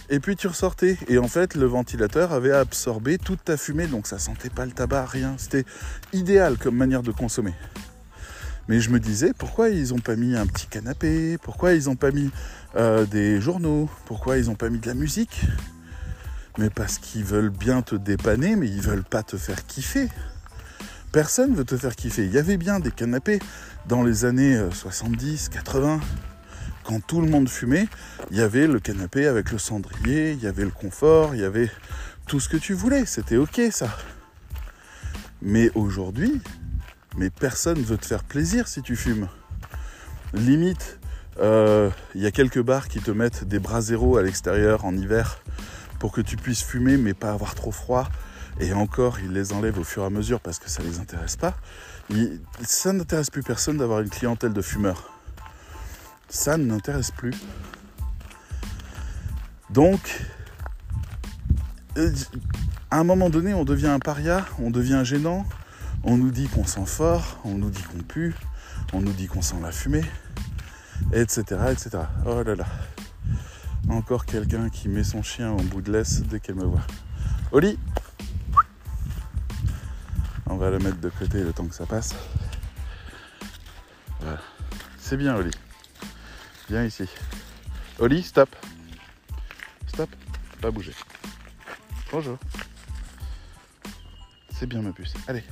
[0.10, 0.98] et puis tu ressortais.
[1.08, 4.72] Et en fait, le ventilateur avait absorbé toute ta fumée, donc ça sentait pas le
[4.72, 5.36] tabac, rien.
[5.38, 5.66] C'était
[6.14, 7.54] idéal comme manière de consommer.
[8.68, 11.38] Mais je me disais, pourquoi ils n'ont pas mis un petit canapé?
[11.38, 12.32] Pourquoi ils n'ont pas mis
[12.76, 13.90] euh, des journaux?
[14.06, 15.42] Pourquoi ils n'ont pas mis de la musique?
[16.58, 20.08] Mais parce qu'ils veulent bien te dépanner, mais ils veulent pas te faire kiffer.
[21.12, 22.26] Personne veut te faire kiffer.
[22.26, 23.40] Il y avait bien des canapés
[23.88, 26.00] dans les années 70, euh, 80.
[26.86, 27.88] Quand tout le monde fumait,
[28.30, 31.44] il y avait le canapé avec le cendrier, il y avait le confort, il y
[31.44, 31.72] avait
[32.28, 33.08] tout ce que tu voulais.
[33.08, 33.90] C'était ok ça.
[35.42, 36.42] Mais aujourd'hui,
[37.18, 39.28] mais personne veut te faire plaisir si tu fumes.
[40.34, 41.00] Limite,
[41.38, 44.96] il euh, y a quelques bars qui te mettent des bras zéro à l'extérieur en
[44.96, 45.42] hiver
[46.00, 48.10] pour que tu puisses fumer mais pas avoir trop froid.
[48.60, 51.00] Et encore, ils les enlèvent au fur et à mesure parce que ça ne les
[51.00, 51.56] intéresse pas.
[52.62, 55.15] ça n'intéresse plus personne d'avoir une clientèle de fumeurs.
[56.30, 57.34] Ça ne n'intéresse plus.
[59.70, 60.26] Donc,
[61.98, 62.12] euh,
[62.92, 65.46] à un moment donné, on devient un paria, on devient gênant,
[66.04, 68.36] on nous dit qu'on sent fort, on nous dit qu'on pue,
[68.94, 70.06] on nous dit qu'on sent la fumée,
[71.14, 71.90] etc., etc.
[72.26, 72.66] Oh là là.
[73.90, 76.86] Encore quelqu'un qui met son chien en bout de laisse dès qu'elle me voit.
[77.52, 77.78] Oli
[80.48, 82.16] On va le mettre de côté le temps que ça passe.
[84.22, 84.40] Voilà.
[84.98, 85.52] C'est bien Oli.
[86.70, 87.08] Viens ici.
[88.00, 88.56] Oli, stop.
[89.88, 90.10] Stop.
[90.62, 90.94] Pas bouger.
[92.12, 92.38] Bonjour.
[94.58, 95.14] C'est bien ma puce.
[95.28, 95.44] Allez.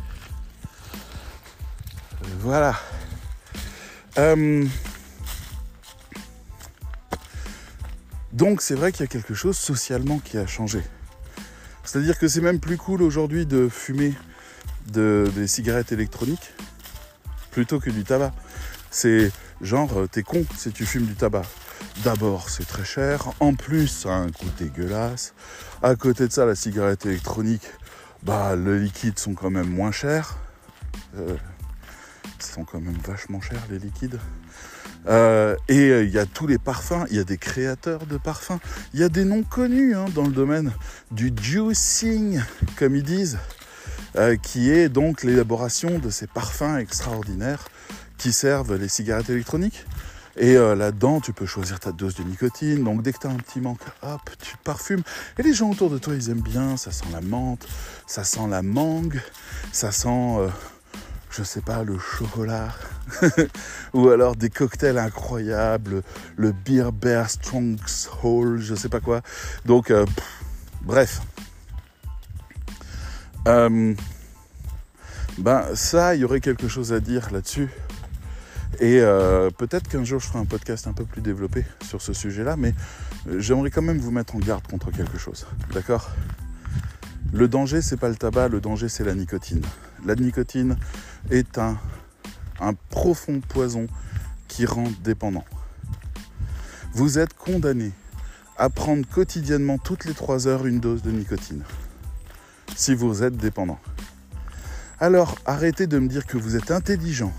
[2.39, 2.80] Voilà.
[4.17, 4.65] Euh,
[8.32, 10.82] donc c'est vrai qu'il y a quelque chose socialement qui a changé.
[11.84, 14.13] C'est-à-dire que c'est même plus cool aujourd'hui de fumer
[14.88, 16.54] des cigarettes électroniques
[17.52, 18.34] plutôt que du tabac.
[18.89, 21.43] C'est genre, euh, t'es con si tu fumes du tabac.
[22.03, 23.29] D'abord, c'est très cher.
[23.39, 25.33] En plus, ça a un goût dégueulasse.
[25.81, 27.63] À côté de ça, la cigarette électronique,
[28.23, 30.37] bah, les liquides sont quand même moins chers.
[31.17, 31.35] Euh,
[32.39, 34.19] sont quand même vachement chers les liquides.
[35.07, 38.59] Euh, et il y a tous les parfums, il y a des créateurs de parfums,
[38.93, 40.71] il y a des noms connus hein, dans le domaine
[41.11, 42.41] du juicing,
[42.77, 43.37] comme ils disent,
[44.43, 47.65] qui est donc l'élaboration de ces parfums extraordinaires
[48.23, 49.86] qui servent les cigarettes électroniques.
[50.38, 52.83] Et là-dedans, tu peux choisir ta dose de nicotine.
[52.83, 55.03] Donc dès que tu as un petit manque, hop, tu parfumes.
[55.38, 56.77] Et les gens autour de toi, ils aiment bien.
[56.77, 57.67] Ça sent la menthe,
[58.07, 59.21] ça sent la mangue,
[59.73, 60.39] ça sent
[61.36, 62.69] je sais pas, le chocolat,
[63.93, 66.03] ou alors des cocktails incroyables,
[66.38, 69.21] le Beer Bear Strong's Hole, je sais pas quoi.
[69.65, 70.05] Donc, euh,
[70.83, 71.21] bref.
[73.47, 73.95] Euh,
[75.39, 77.69] ben ça, il y aurait quelque chose à dire là-dessus.
[78.79, 82.13] Et euh, peut-être qu'un jour je ferai un podcast un peu plus développé sur ce
[82.13, 82.73] sujet-là, mais
[83.38, 85.45] j'aimerais quand même vous mettre en garde contre quelque chose.
[85.73, 86.09] D'accord?
[87.31, 89.62] Le danger, c'est pas le tabac, le danger, c'est la nicotine.
[90.05, 90.77] La nicotine,
[91.29, 91.77] est un,
[92.59, 93.88] un profond poison
[94.47, 95.45] qui rend dépendant.
[96.93, 97.91] Vous êtes condamné
[98.57, 101.63] à prendre quotidiennement toutes les 3 heures une dose de nicotine
[102.75, 103.79] si vous êtes dépendant.
[104.99, 107.33] Alors arrêtez de me dire que vous êtes intelligent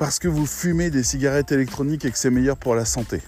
[0.00, 3.20] parce que vous fumez des cigarettes électroniques et que c'est meilleur pour la santé.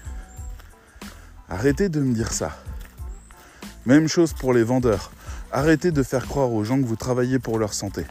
[1.47, 2.57] Arrêtez de me dire ça.
[3.85, 5.11] Même chose pour les vendeurs.
[5.51, 8.07] Arrêtez de faire croire aux gens que vous travaillez pour leur santé.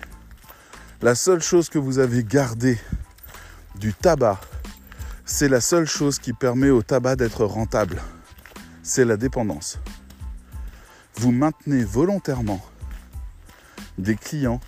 [1.01, 2.79] La seule chose que vous avez gardée
[3.81, 4.41] du tabac,
[5.25, 8.01] c'est la seule chose qui permet au tabac d'être rentable.
[8.85, 9.81] C'est la dépendance.
[11.17, 12.65] Vous maintenez volontairement
[13.99, 14.61] des clients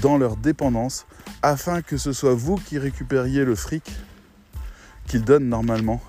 [0.00, 1.06] dans leur dépendance
[1.42, 3.90] afin que ce soit vous qui récupériez le fric
[5.06, 6.00] qu'ils donnent normalement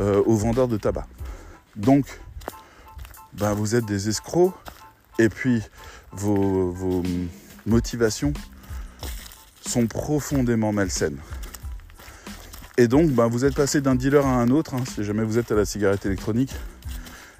[0.00, 1.06] euh, aux vendeurs de tabac.
[1.76, 2.20] Donc,
[3.34, 4.54] ben, vous êtes des escrocs
[5.18, 5.62] et puis
[6.12, 7.02] vos,
[7.66, 8.32] motivations
[9.66, 11.18] sont profondément malsaines.
[12.76, 15.38] Et donc, ben, vous êtes passé d'un dealer à un autre, hein, si jamais vous
[15.38, 16.52] êtes à la cigarette électronique,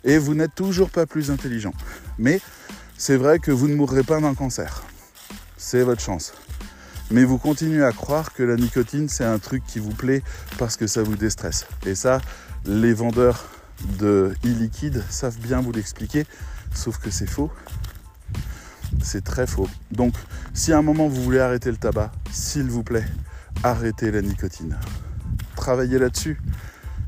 [0.04, 1.74] et vous n'êtes toujours pas plus intelligent.
[2.18, 2.40] Mais
[2.96, 4.82] c'est vrai que vous ne mourrez pas d'un cancer.
[5.66, 6.34] C'est votre chance.
[7.10, 10.22] Mais vous continuez à croire que la nicotine, c'est un truc qui vous plaît
[10.58, 11.64] parce que ça vous déstresse.
[11.86, 12.20] Et ça,
[12.66, 13.48] les vendeurs
[13.98, 16.26] de e-liquide savent bien vous l'expliquer,
[16.74, 17.50] sauf que c'est faux.
[19.02, 19.66] C'est très faux.
[19.90, 20.12] Donc,
[20.52, 23.06] si à un moment vous voulez arrêter le tabac, s'il vous plaît,
[23.62, 24.78] arrêtez la nicotine.
[25.56, 26.38] Travaillez là-dessus.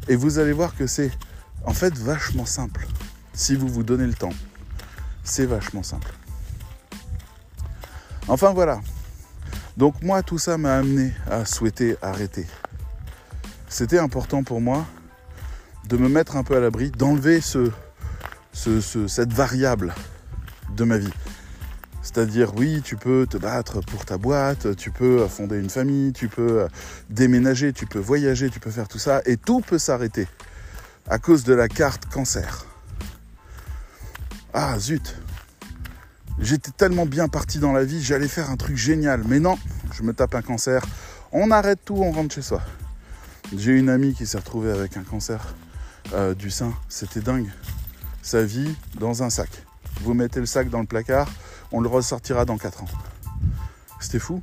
[0.09, 1.11] Et vous allez voir que c'est
[1.67, 2.89] en fait vachement simple.
[3.35, 4.33] Si vous vous donnez le temps,
[5.25, 6.15] c'est vachement simple.
[8.29, 8.81] Enfin voilà.
[9.77, 12.47] Donc moi, tout ça m'a amené à souhaiter arrêter.
[13.69, 14.87] C'était important pour moi
[15.89, 17.71] de me mettre un peu à l'abri, d'enlever ce,
[18.53, 19.95] cette variable
[20.75, 21.13] de ma vie.
[22.03, 26.29] C'est-à-dire, oui, tu peux te battre pour ta boîte, tu peux fonder une famille, tu
[26.29, 26.67] peux
[27.11, 30.27] déménager, tu peux voyager, tu peux faire tout ça, et tout peut s'arrêter
[31.09, 32.65] à cause de la carte cancer.
[34.55, 35.17] Ah, zut
[36.39, 39.59] J'étais tellement bien parti dans la vie, j'allais faire un truc génial, mais non,
[39.93, 40.85] je me tape un cancer,
[41.33, 42.61] on arrête tout, on rentre chez soi.
[43.57, 45.55] J'ai une amie qui s'est retrouvée avec un cancer
[46.13, 47.49] euh, du sein, c'était dingue.
[48.23, 49.49] Sa vie dans un sac.
[50.03, 51.29] Vous mettez le sac dans le placard,
[51.73, 52.89] on le ressortira dans 4 ans.
[53.99, 54.43] C'était fou.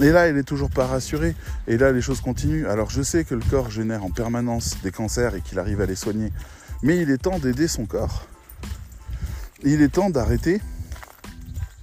[0.00, 1.34] Et là, elle est toujours pas rassurée.
[1.66, 2.66] Et là, les choses continuent.
[2.66, 5.86] Alors, je sais que le corps génère en permanence des cancers et qu'il arrive à
[5.86, 6.32] les soigner.
[6.82, 8.26] Mais il est temps d'aider son corps.
[9.64, 10.60] Il est temps d'arrêter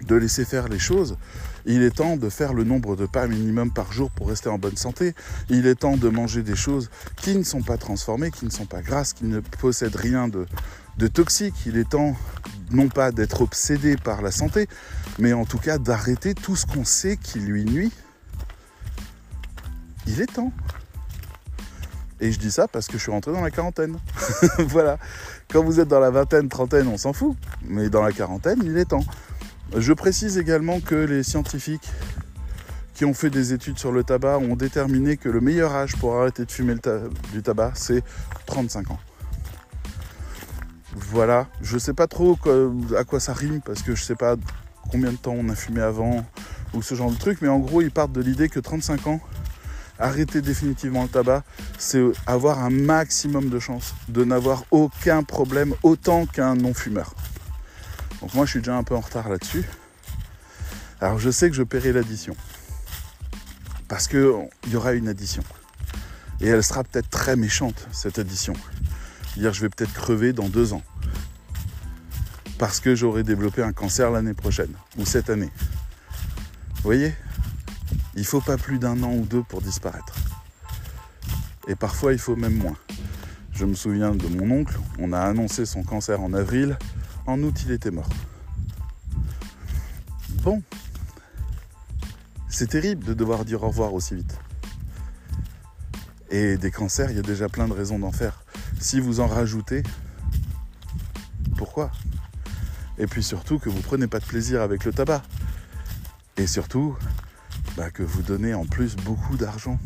[0.07, 1.17] de laisser faire les choses.
[1.65, 4.57] Il est temps de faire le nombre de pas minimum par jour pour rester en
[4.57, 5.15] bonne santé.
[5.49, 8.65] Il est temps de manger des choses qui ne sont pas transformées, qui ne sont
[8.65, 10.45] pas grasses, qui ne possèdent rien de,
[11.07, 11.55] toxique.
[11.65, 12.15] Il est temps
[12.71, 14.67] non pas d'être obsédé par la santé,
[15.17, 17.91] mais en tout cas d'arrêter tout ce qu'on sait qui lui nuit.
[20.07, 20.53] Il est temps.
[22.21, 23.97] Et je dis ça parce que je suis rentré dans la quarantaine.
[24.59, 24.97] voilà.
[25.51, 27.35] Quand vous êtes dans la vingtaine, trentaine, on s'en fout.
[27.63, 29.05] Mais dans la quarantaine, il est temps.
[29.75, 31.89] Je précise également que les scientifiques
[32.93, 36.15] qui ont fait des études sur le tabac ont déterminé que le meilleur âge pour
[36.15, 36.75] arrêter de fumer
[37.33, 38.03] du tabac, c'est
[38.45, 38.99] 35 ans.
[40.95, 42.37] Voilà, je sais pas trop
[42.97, 44.37] à quoi ça rime parce que je sais pas
[44.89, 46.25] combien de temps on a fumé avant
[46.73, 49.19] ou ce genre de truc, mais en gros ils partent de l'idée que 35 ans,
[49.99, 51.43] arrêter définitivement le tabac,
[51.77, 57.13] c'est avoir un maximum de chances de n'avoir aucun problème autant qu'un non-fumeur.
[58.21, 59.63] Donc moi je suis déjà un peu en retard là-dessus.
[61.01, 62.35] Alors je sais que je paierai l'addition.
[63.87, 65.43] Parce qu'il y aura une addition.
[66.41, 68.53] Et elle sera peut-être très méchante, cette addition.
[69.37, 70.81] Dire je vais peut-être crever dans deux ans.
[72.57, 75.51] Parce que j'aurai développé un cancer l'année prochaine ou cette année.
[76.75, 77.13] Vous voyez?
[78.15, 80.15] Il faut pas plus d'un an ou deux pour disparaître.
[81.67, 82.77] Et parfois, il faut même moins.
[83.51, 86.77] Je me souviens de mon oncle, on a annoncé son cancer en avril,
[87.25, 88.09] en août, il était mort.
[90.43, 90.61] Bon,
[92.49, 94.37] c'est terrible de devoir dire au revoir aussi vite.
[96.29, 98.43] Et des cancers, il y a déjà plein de raisons d'en faire.
[98.79, 99.83] Si vous en rajoutez,
[101.57, 101.91] pourquoi?
[102.97, 105.23] Et puis surtout que vous prenez pas de plaisir avec le tabac.
[106.37, 106.95] Et surtout,
[107.77, 109.79] bah, que vous donnez en plus beaucoup d'argent.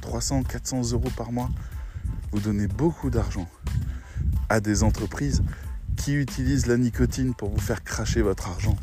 [0.00, 1.48] 300, 400 euros par mois.
[2.32, 3.48] Vous donnez beaucoup d'argent
[4.48, 5.42] à des entreprises
[5.96, 8.76] qui utilisent la nicotine pour vous faire cracher votre argent.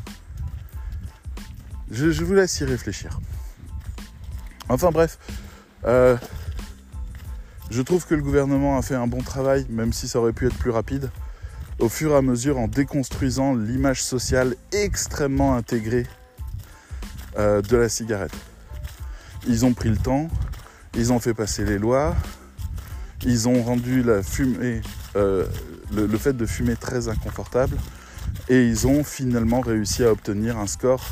[1.90, 3.20] Je, vous laisse y réfléchir.
[4.68, 5.18] Enfin bref,
[5.84, 6.16] euh,
[7.70, 10.46] je trouve que le gouvernement a fait un bon travail, même si ça aurait pu
[10.46, 11.10] être plus rapide,
[11.80, 16.06] au fur et à mesure en déconstruisant l'image sociale extrêmement intégrée
[17.38, 18.34] euh, de la cigarette.
[19.46, 20.28] Ils ont pris le temps,
[20.94, 22.14] ils ont fait passer les lois,
[23.24, 24.80] ils ont rendu la fumée,
[25.16, 25.46] euh,
[25.94, 27.76] le, fait de fumer très inconfortable,
[28.48, 31.04] et ils ont finalement réussi à obtenir un score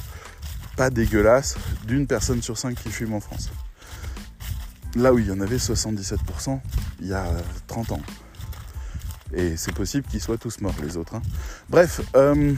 [0.76, 3.50] pas dégueulasse d'une personne sur cinq qui fume en France
[4.96, 6.60] là où il y en avait 77%
[7.00, 7.26] il y a
[7.66, 8.00] 30 ans.
[9.32, 11.14] Et c'est possible qu'ils soient tous morts, les autres.
[11.14, 11.22] Hein.
[11.68, 12.54] Bref, euh,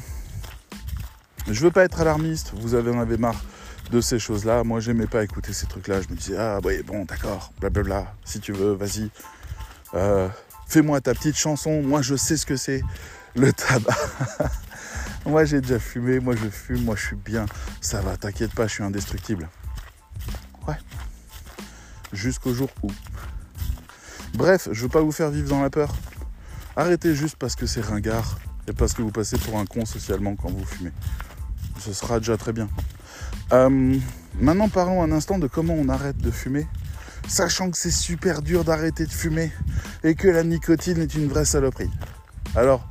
[1.48, 3.42] je veux pas être alarmiste, vous en avez marre
[3.90, 4.64] de ces choses-là.
[4.64, 6.00] Moi, j'aimais pas écouter ces trucs-là.
[6.00, 9.10] Je me disais, ah oui, bon, d'accord, blablabla, si tu veux, vas-y.
[9.94, 10.28] Euh,
[10.68, 12.82] fais-moi ta petite chanson, moi je sais ce que c'est
[13.34, 13.96] le tabac.
[15.26, 17.46] moi j'ai déjà fumé, moi je fume, moi je suis bien.
[17.80, 19.48] Ça va, t'inquiète pas, je suis indestructible.
[20.68, 20.76] Ouais
[22.12, 22.90] jusqu'au jour où.
[24.34, 25.92] Bref, je veux pas vous faire vivre dans la peur.
[26.76, 28.38] Arrêtez juste parce que c'est ringard
[28.76, 30.92] parce que vous passez pour un con socialement quand vous fumez.
[31.78, 32.68] Ce sera déjà très bien.
[33.52, 33.96] Euh,
[34.38, 36.66] maintenant, parlons un instant de comment on arrête de fumer,
[37.26, 39.52] sachant que c'est super dur d'arrêter de fumer
[40.04, 41.90] et que la nicotine est une vraie saloperie.
[42.54, 42.88] Alors,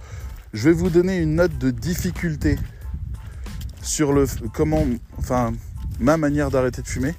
[0.54, 2.58] je vais vous donner une note de difficulté
[3.82, 4.86] sur le comment,
[5.18, 5.54] enfin,
[6.00, 7.16] ma manière d'arrêter de fumer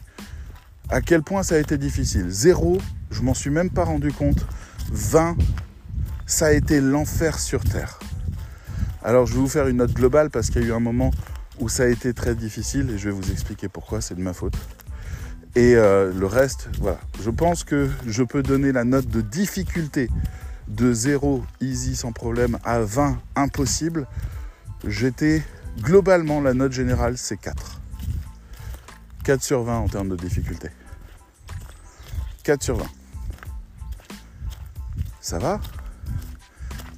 [0.91, 2.27] à quel point ça a été difficile?
[2.29, 2.79] Zéro,
[3.11, 4.45] je m'en suis même pas rendu compte.
[4.91, 5.37] 20,
[6.27, 8.01] ça a été l'enfer sur Terre.
[9.03, 11.11] Alors je vais vous faire une note globale parce qu'il y a eu un moment
[11.59, 14.33] où ça a été très difficile et je vais vous expliquer pourquoi, c'est de ma
[14.33, 14.55] faute.
[15.57, 16.99] Et euh, le reste, voilà.
[17.23, 20.09] Je pense que je peux donner la note de difficulté
[20.69, 24.07] de 0, easy sans problème, à 20, impossible.
[24.87, 25.43] J'étais,
[25.81, 27.81] globalement, la note générale, c'est 4.
[29.25, 30.69] 4 sur 20 en termes de difficulté.
[32.45, 32.87] 4 sur 20.
[35.21, 35.61] Ça va?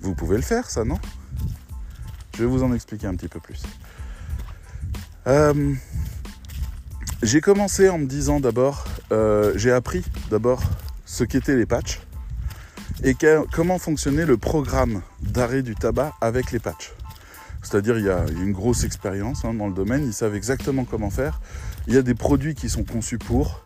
[0.02, 0.98] Vous pouvez le faire, ça, non?
[2.34, 3.62] Je vais vous en expliquer un petit peu plus.
[5.26, 5.74] Euh,
[7.22, 10.62] j'ai commencé en me disant d'abord, euh, j'ai appris d'abord
[11.04, 12.00] ce qu'étaient les patchs
[13.04, 13.16] et
[13.52, 16.92] comment fonctionnait le programme d'arrêt du tabac avec les patchs.
[17.62, 21.10] C'est-à-dire il y a une grosse expérience hein, dans le domaine, ils savent exactement comment
[21.10, 21.40] faire.
[21.86, 23.64] Il y a des produits qui sont conçus pour.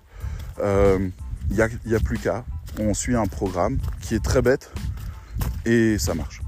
[0.59, 1.09] Euh,
[1.51, 2.45] il n'y a, plus qu'à.
[2.79, 4.71] On suit un programme qui est très bête
[5.65, 6.41] et ça marche.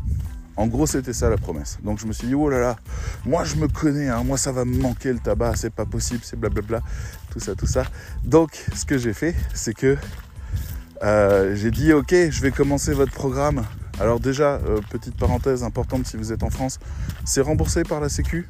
[0.59, 1.79] En gros, c'était ça la promesse.
[1.85, 2.77] Donc je me suis dit, oh là là,
[3.25, 6.19] moi je me connais, hein, moi ça va me manquer le tabac, c'est pas possible,
[6.25, 6.83] c'est blablabla,
[7.31, 7.85] tout ça, tout ça.
[8.25, 9.97] Donc ce que j'ai fait, c'est que
[11.05, 13.65] euh, j'ai dit, ok, je vais commencer votre programme.
[14.01, 16.81] Alors déjà, euh, petite parenthèse importante si vous êtes en France,
[17.25, 18.49] c'est remboursé par la Sécu.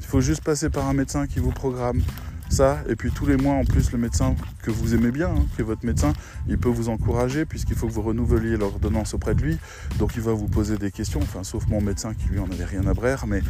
[0.00, 2.02] Il faut juste passer par un médecin qui vous programme
[2.52, 2.78] ça.
[2.88, 5.62] Et puis tous les mois, en plus, le médecin que vous aimez bien, hein, qui
[5.62, 6.12] est votre médecin,
[6.48, 9.58] il peut vous encourager puisqu'il faut que vous renouveliez l'ordonnance auprès de lui.
[9.98, 12.64] Donc il va vous poser des questions, enfin, sauf mon médecin qui lui en avait
[12.64, 13.26] rien à brère.
[13.26, 13.42] Mais,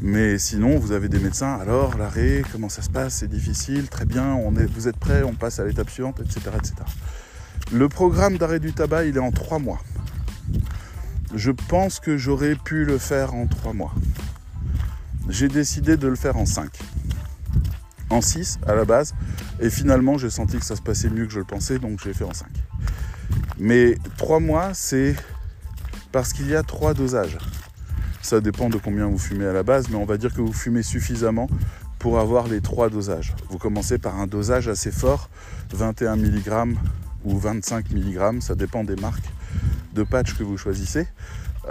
[0.00, 1.54] mais sinon, vous avez des médecins.
[1.54, 3.14] Alors, l'arrêt, comment ça se passe?
[3.14, 6.40] C'est difficile, très bien, on est, vous êtes prêts, on passe à l'étape suivante, etc.,
[6.56, 6.74] etc.
[7.72, 9.80] Le programme d'arrêt du tabac, il est en trois mois.
[11.34, 13.94] Je pense que j'aurais pu le faire en trois mois.
[15.28, 16.80] J'ai décidé de le faire en cinq
[18.12, 19.14] en 6 à la base.
[19.60, 22.14] Et finalement, j'ai senti que ça se passait mieux que je le pensais, donc j'ai
[22.14, 22.48] fait en 5.
[23.58, 25.16] Mais 3 mois, c'est
[26.12, 27.38] parce qu'il y a 3 dosages.
[28.20, 30.52] Ça dépend de combien vous fumez à la base, mais on va dire que vous
[30.52, 31.48] fumez suffisamment
[31.98, 33.34] pour avoir les 3 dosages.
[33.48, 35.28] Vous commencez par un dosage assez fort,
[35.72, 36.76] 21 mg
[37.24, 39.30] ou 25 mg, ça dépend des marques
[39.94, 41.06] de patch que vous choisissez,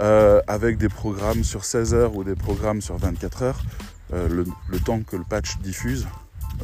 [0.00, 3.62] euh, avec des programmes sur 16 heures ou des programmes sur 24 heures,
[4.12, 6.06] euh, le, temps que le patch diffuse.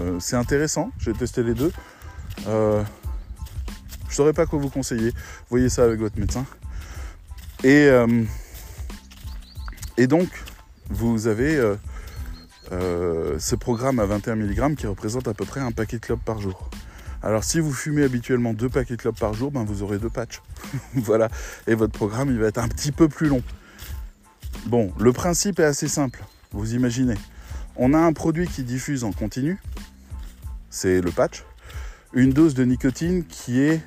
[0.00, 1.72] Euh, c'est intéressant, j'ai testé les deux.
[2.46, 2.82] Euh,
[4.04, 5.12] je ne saurais pas quoi vous conseiller.
[5.50, 6.46] Voyez ça avec votre médecin.
[7.64, 8.24] Et, euh,
[10.06, 10.28] donc,
[10.88, 11.60] vous avez
[12.70, 16.40] ce programme à 21 mg qui représente à peu près un paquet de clopes par
[16.40, 16.70] jour.
[17.20, 20.08] Alors si vous fumez habituellement deux paquets de clopes par jour, ben vous aurez deux
[20.08, 20.40] patchs.
[20.94, 21.28] voilà.
[21.66, 23.42] Et votre programme, il va être un petit peu plus long.
[24.66, 26.22] Bon, le principe est assez simple.
[26.52, 27.16] Vous imaginez.
[27.78, 29.58] On a un produit qui diffuse en continu.
[30.68, 31.44] C'est le patch.
[32.12, 33.80] Une dose de nicotine qui est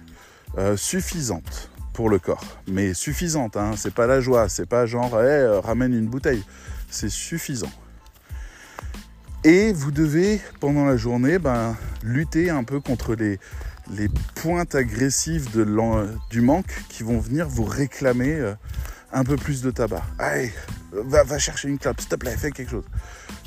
[0.58, 2.58] euh, suffisante pour le corps.
[2.68, 3.74] Mais suffisante, hein.
[3.76, 6.44] c'est pas la joie, c'est pas genre hey, ramène une bouteille.
[6.90, 7.72] C'est suffisant.
[9.44, 13.40] Et vous devez, pendant la journée, ben, lutter un peu contre les,
[14.36, 15.50] pointes agressives
[16.30, 18.54] du manque qui vont venir vous réclamer euh,
[19.12, 20.04] un peu plus de tabac.
[20.18, 20.54] Allez,
[20.92, 22.86] va, chercher une clope, s'il te fais quelque chose.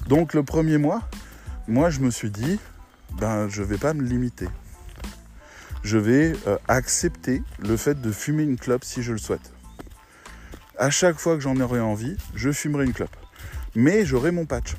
[0.08, 1.02] Donc le premier mois,
[1.66, 2.58] moi je me suis dit,
[3.18, 4.48] ben je vais pas me limiter.
[5.82, 9.52] Je vais euh, accepter le fait de fumer une clope si je le souhaite.
[10.78, 13.16] À chaque fois que j'en aurai envie, je fumerai une clope.
[13.74, 14.76] Mais j'aurai mon patch.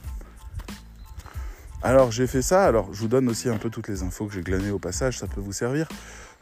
[1.82, 4.34] Alors j'ai fait ça, alors je vous donne aussi un peu toutes les infos que
[4.34, 5.88] j'ai glanées au passage, ça peut vous servir.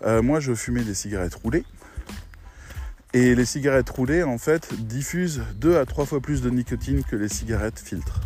[0.05, 1.65] Euh, moi je fumais des cigarettes roulées.
[3.13, 7.15] Et les cigarettes roulées en fait diffusent deux à trois fois plus de nicotine que
[7.15, 8.21] les cigarettes filtres.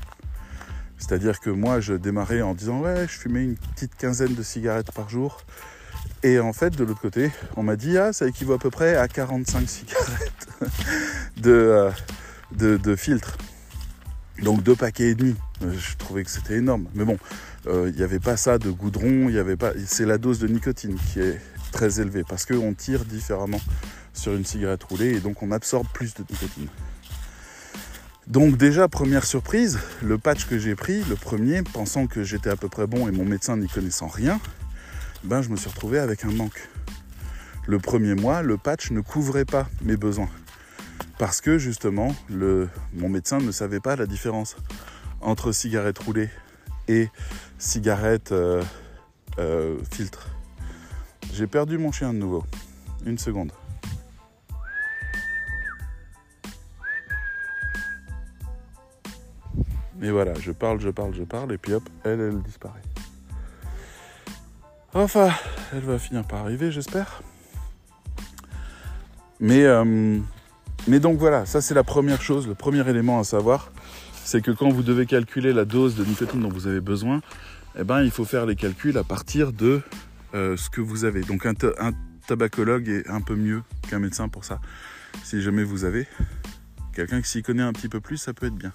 [0.98, 4.92] C'est-à-dire que moi je démarrais en disant ouais je fumais une petite quinzaine de cigarettes
[4.92, 5.42] par jour.
[6.24, 8.96] Et en fait de l'autre côté on m'a dit ah ça équivaut à peu près
[8.96, 10.48] à 45 cigarettes
[11.38, 13.38] de, euh, de, filtres.
[14.42, 15.36] Donc deux paquets et demi.
[15.64, 16.88] Euh, je trouvais que c'était énorme.
[16.94, 17.18] Mais bon,
[17.68, 19.72] euh, il n'y avait pas ça de goudron, il avait pas.
[19.86, 21.40] C'est la dose de nicotine qui est
[21.72, 23.62] très élevée parce qu'on tire différemment
[24.14, 26.68] sur une cigarette roulée et donc on absorbe plus de nicotine.
[28.28, 32.58] Donc déjà première surprise, le patch que j'ai pris, le premier, pensant que j'étais à
[32.58, 34.40] peu près bon et mon médecin n'y connaissant rien,
[35.24, 36.68] ben je me suis retrouvé avec un manque.
[37.66, 40.30] Le premier mois, le patch ne couvrait pas mes besoins
[41.18, 44.56] parce que justement, mon médecin ne savait pas la différence
[45.22, 46.30] entre cigarette roulée
[46.88, 47.10] et
[47.58, 48.64] cigarette euh,
[49.40, 50.28] euh, filtre.
[51.34, 52.44] J'ai perdu mon chien de nouveau.
[53.06, 53.52] Une seconde.
[60.02, 62.82] Et voilà, je parle, je parle, je parle, et puis hop, elle, elle disparaît.
[64.94, 65.30] Enfin,
[65.74, 67.22] elle va finir par arriver, j'espère.
[69.40, 70.20] Mais euh,
[70.88, 73.72] mais donc voilà, ça c'est la première chose, le premier élément à savoir,
[74.24, 77.22] c'est que quand vous devez calculer la dose de nicotine dont vous avez besoin,
[77.78, 79.82] eh ben, il faut faire les calculs à partir de
[80.34, 81.22] euh, ce que vous avez.
[81.22, 81.54] Donc un,
[82.26, 84.60] tabacologue est un peu mieux qu'un médecin pour ça.
[85.24, 86.08] Si jamais vous avez
[86.94, 88.74] quelqu'un qui s'y connaît un petit peu plus, ça peut être bien.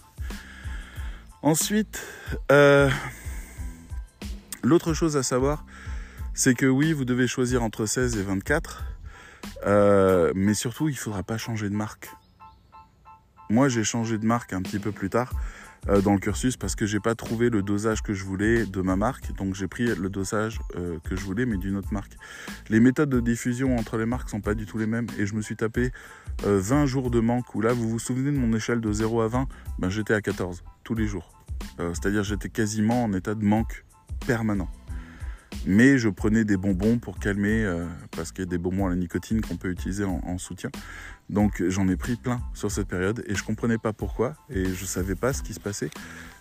[1.43, 2.01] Ensuite,
[2.53, 2.89] euh,
[4.63, 5.65] l'autre chose à savoir,
[6.35, 8.85] c'est que oui, vous devez choisir entre 16 et 24.
[9.67, 12.11] Euh, mais surtout, il ne faudra pas changer de marque.
[13.51, 15.33] Moi, j'ai changé de marque un petit peu plus tard
[15.87, 18.97] dans le cursus parce que j'ai pas trouvé le dosage que je voulais de ma
[18.97, 19.35] marque.
[19.35, 22.13] Donc, j'ai pris le dosage euh, que je voulais, mais d'une autre marque.
[22.69, 25.07] Les méthodes de diffusion entre les marques sont pas du tout les mêmes.
[25.19, 25.91] Et je me suis tapé
[26.45, 29.29] 20 jours de manque où là, vous vous souvenez de mon échelle de 0 à
[29.29, 31.33] 20 ben, J'étais à 14 tous les jours.
[31.79, 33.85] C'est-à-dire, j'étais quasiment en état de manque
[34.27, 34.69] permanent.
[35.65, 38.91] Mais je prenais des bonbons pour calmer, euh, parce qu'il y a des bonbons à
[38.91, 40.71] la nicotine qu'on peut utiliser en, soutien.
[41.31, 44.85] Donc j'en ai pris plein sur cette période et je comprenais pas pourquoi et je
[44.85, 45.91] savais pas ce qui se passait.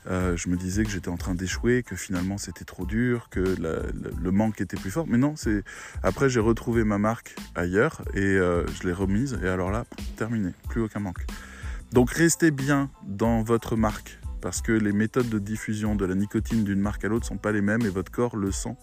[0.07, 3.39] Euh, je me disais que j'étais en train d'échouer, que finalement c'était trop dur, que
[3.39, 5.05] le manque était plus fort.
[5.07, 5.63] Mais non, c'est
[6.01, 9.86] après j'ai retrouvé ma marque ailleurs et euh, je l'ai remise et alors là,
[10.17, 11.25] terminé, plus aucun manque.
[11.91, 16.63] Donc restez bien dans votre marque parce que les méthodes de diffusion de la nicotine
[16.63, 18.75] d'une marque à l'autre sont pas les mêmes et votre corps le sent.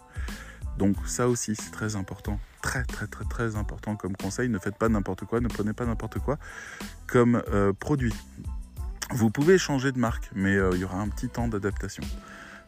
[0.78, 4.48] Donc ça aussi c'est très important, très très très très important comme conseil.
[4.48, 6.38] Ne faites pas n'importe quoi, ne prenez pas n'importe quoi
[7.06, 8.14] comme euh, produit.
[9.10, 12.04] Vous pouvez changer de marque, mais euh, il y aura un petit temps d'adaptation.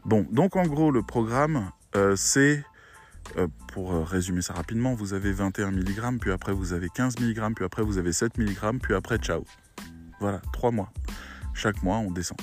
[0.05, 2.65] Bon, donc en gros le programme euh, c'est
[3.69, 7.65] pour résumer ça rapidement, vous avez 21 mg, puis après vous avez 15 mg, puis
[7.65, 9.45] après vous avez 7 mg, puis après ciao.
[10.21, 10.93] Voilà, 3 mois.
[11.55, 12.39] Chaque mois, on descend.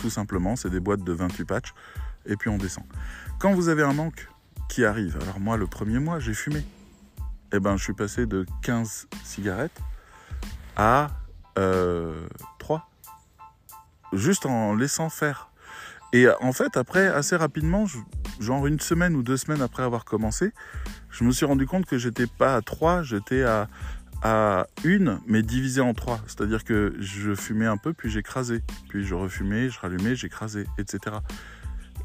[0.00, 1.74] Tout simplement, c'est des boîtes de 28 patchs
[2.24, 2.84] et puis on descend.
[3.38, 4.28] Quand vous avez un manque
[4.68, 6.64] qui arrive, alors moi le premier mois j'ai fumé.
[7.52, 9.78] Eh ben je suis passé de 15 cigarettes
[10.76, 11.08] à
[11.54, 11.58] 3.
[11.58, 12.26] Euh,
[14.12, 15.50] Juste en laissant faire.
[16.12, 17.84] Et en fait, après, assez rapidement,
[18.40, 20.52] genre une semaine ou deux semaines après avoir commencé,
[21.10, 23.68] je me suis rendu compte que j'étais pas à 3, j'étais à,
[24.22, 26.20] à une, mais divisé en trois.
[26.26, 28.62] C'est-à-dire que je fumais un peu, puis j'écrasais.
[28.88, 31.16] Puis je refumais, je rallumais, j'écrasais, etc.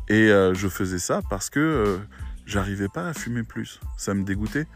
[0.07, 1.97] Et euh, je faisais ça parce que euh,
[2.45, 3.80] j'arrivais pas à fumer plus.
[3.97, 4.68] Ça me dégoûtait.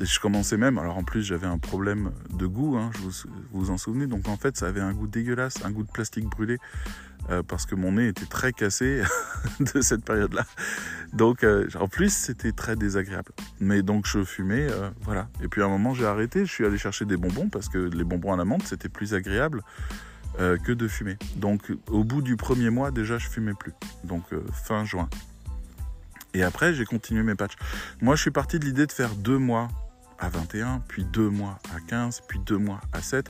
[0.00, 3.10] Je commençais même, alors en plus j'avais un problème de goût, hein, vous,
[3.52, 6.26] vous en souvenez, donc en fait ça avait un goût dégueulasse, un goût de plastique
[6.26, 6.58] brûlé,
[7.30, 9.02] euh, parce que mon nez était très cassé
[9.60, 10.44] de cette période-là.
[11.12, 13.32] Donc euh, en plus c'était très désagréable.
[13.60, 15.28] Mais donc je fumais, euh, voilà.
[15.42, 17.78] Et puis à un moment j'ai arrêté, je suis allé chercher des bonbons, parce que
[17.78, 19.62] les bonbons à la menthe c'était plus agréable
[20.38, 21.18] que de fumer.
[21.36, 25.10] Donc au bout du premier mois déjà je fumais plus, donc fin juin.
[26.34, 27.56] Et après, j'ai continué mes patchs.
[28.00, 29.68] Moi, je suis parti de l'idée de faire deux mois
[30.18, 33.26] à 21, puis deux mois à 15, puis deux mois à 7,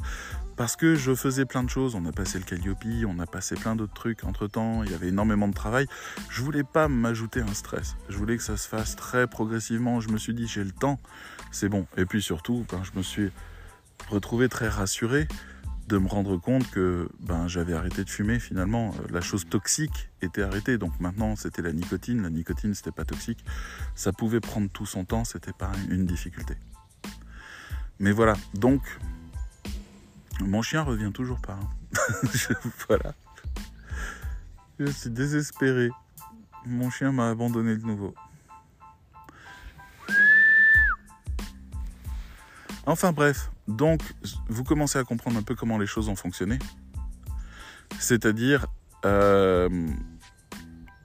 [0.57, 1.94] parce que je faisais plein de choses.
[1.94, 4.94] On a passé le Calliope, on a passé plein d'autres trucs entre temps, il y
[4.94, 5.86] avait énormément de travail.
[6.28, 7.96] Je voulais pas m'ajouter un stress.
[8.11, 10.00] Je voulais que ça se fasse très progressivement.
[10.00, 11.00] Je me suis dit, j'ai le temps,
[11.50, 11.86] c'est bon.
[11.96, 13.30] Et puis surtout, ben, je me suis
[14.11, 15.26] retrouvé très rassuré
[15.89, 18.95] de me rendre compte que ben, j'avais arrêté de fumer finalement.
[19.11, 20.78] La chose toxique était arrêtée.
[20.78, 22.22] Donc maintenant, c'était la nicotine.
[22.22, 23.45] La nicotine, c'était pas toxique.
[23.95, 26.55] Ça pouvait prendre tout son temps, c'était pas une difficulté.
[27.99, 28.83] Mais voilà, donc
[30.41, 31.59] mon chien revient toujours pas.
[31.61, 32.28] Hein.
[32.89, 33.14] voilà.
[34.78, 35.91] Je suis désespéré.
[36.66, 38.14] Mon chien m'a abandonné de nouveau.
[42.87, 44.03] Enfin bref, donc
[44.49, 46.59] vous commencez à comprendre un peu comment les choses ont fonctionné.
[48.01, 48.66] C'est-à-dire,
[49.05, 49.68] euh,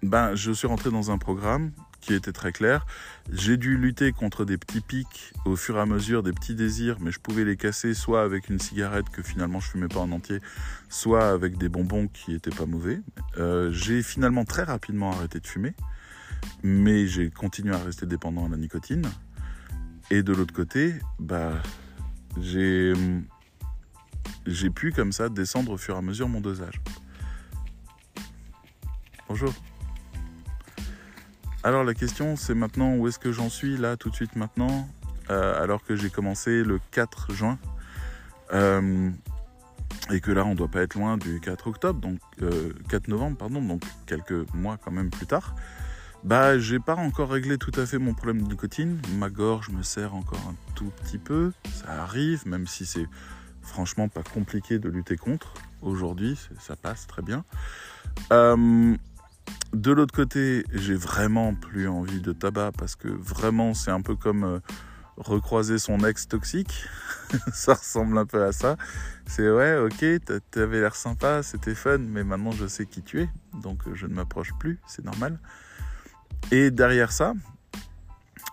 [0.02, 1.72] ben, je suis rentré dans un programme
[2.02, 2.86] qui était très clair.
[3.32, 6.98] J'ai dû lutter contre des petits pics au fur et à mesure, des petits désirs,
[7.00, 10.12] mais je pouvais les casser soit avec une cigarette que finalement je fumais pas en
[10.12, 10.40] entier,
[10.90, 13.02] soit avec des bonbons qui étaient pas mauvais.
[13.38, 15.76] Euh, j'ai finalement très rapidement arrêté de fumer,
[16.64, 19.04] mais j'ai continué à rester dépendant à la nicotine.
[20.10, 21.52] Et de l'autre côté, bah,
[22.40, 22.94] j'ai,
[24.46, 26.82] j'ai pu comme ça descendre au fur et à mesure mon dosage.
[29.28, 29.54] Bonjour.
[31.64, 34.88] Alors la question c'est maintenant où est-ce que j'en suis là tout de suite maintenant?
[35.30, 37.60] Euh, alors que j'ai commencé le 4 juin
[38.54, 39.10] euh,
[40.10, 42.72] et que là on doit pas être loin du 4 octobre donc 4 euh,
[43.10, 45.54] novembre pardon donc quelques mois quand même plus tard
[46.28, 49.00] bah, j'ai pas encore réglé tout à fait mon problème de nicotine.
[49.18, 51.54] Ma gorge me serre encore un tout petit peu.
[51.72, 53.08] Ça arrive, même si c'est
[53.62, 55.54] franchement pas compliqué de lutter contre.
[55.82, 57.46] Aujourd'hui, ça passe très bien.
[58.34, 58.98] Euh,
[59.72, 64.18] de l'autre côté, j'ai vraiment plus envie de tabac parce que vraiment, c'est un peu
[64.18, 64.60] comme euh,
[65.16, 66.84] recroiser son ex toxique.
[67.54, 68.76] ça ressemble un peu à ça.
[69.28, 70.04] C'est ouais, ok,
[70.52, 73.30] t'avais l'air sympa, c'était fun, mais maintenant je sais qui tu es,
[73.62, 75.40] donc je ne m'approche plus, c'est normal.
[76.52, 77.34] Et derrière ça,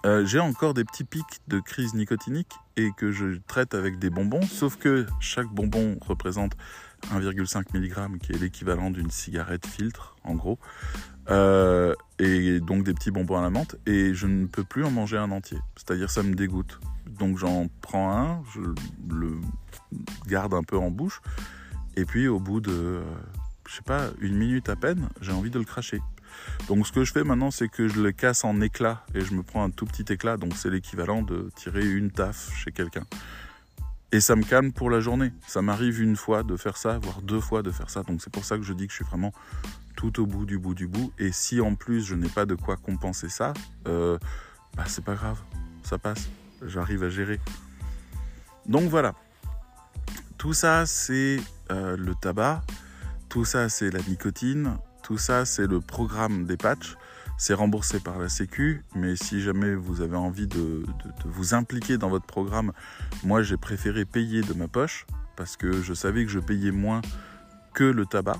[0.04, 4.10] euh, j'ai encore des petits pics de crise nicotinique et que je traite avec des
[4.10, 6.52] bonbons, sauf que chaque bonbon représente
[7.12, 10.58] 1,5 mg qui est l'équivalent d'une cigarette filtre en gros,
[11.30, 14.90] euh, et donc des petits bonbons à la menthe, et je ne peux plus en
[14.90, 16.80] manger un entier, c'est-à-dire ça me dégoûte.
[17.18, 18.60] Donc j'en prends un, je
[19.08, 19.38] le
[20.26, 21.22] garde un peu en bouche,
[21.96, 23.00] et puis au bout de,
[23.66, 26.02] je sais pas, une minute à peine, j'ai envie de le cracher.
[26.68, 29.34] Donc ce que je fais maintenant, c'est que je le casse en éclats et je
[29.34, 30.36] me prends un tout petit éclat.
[30.36, 33.04] Donc c'est l'équivalent de tirer une taf chez quelqu'un.
[34.12, 35.32] Et ça me calme pour la journée.
[35.46, 38.02] Ça m'arrive une fois de faire ça, voire deux fois de faire ça.
[38.02, 39.32] Donc c'est pour ça que je dis que je suis vraiment
[39.96, 41.12] tout au bout du bout du bout.
[41.18, 43.54] Et si en plus je n'ai pas de quoi compenser ça,
[43.88, 44.18] euh,
[44.76, 45.40] bah c'est pas grave,
[45.82, 46.28] ça passe.
[46.62, 47.40] J'arrive à gérer.
[48.66, 49.14] Donc voilà.
[50.38, 51.38] Tout ça, c'est
[51.70, 52.62] euh, le tabac.
[53.28, 54.76] Tout ça, c'est la nicotine.
[55.04, 56.96] Tout ça, c'est le programme des patchs.
[57.36, 60.82] C'est remboursé par la Sécu, mais si jamais vous avez envie de,
[61.26, 62.72] vous impliquer dans votre programme,
[63.22, 65.04] moi j'ai préféré payer de ma poche
[65.36, 67.02] parce que je savais que je payais moins
[67.74, 68.38] que le tabac.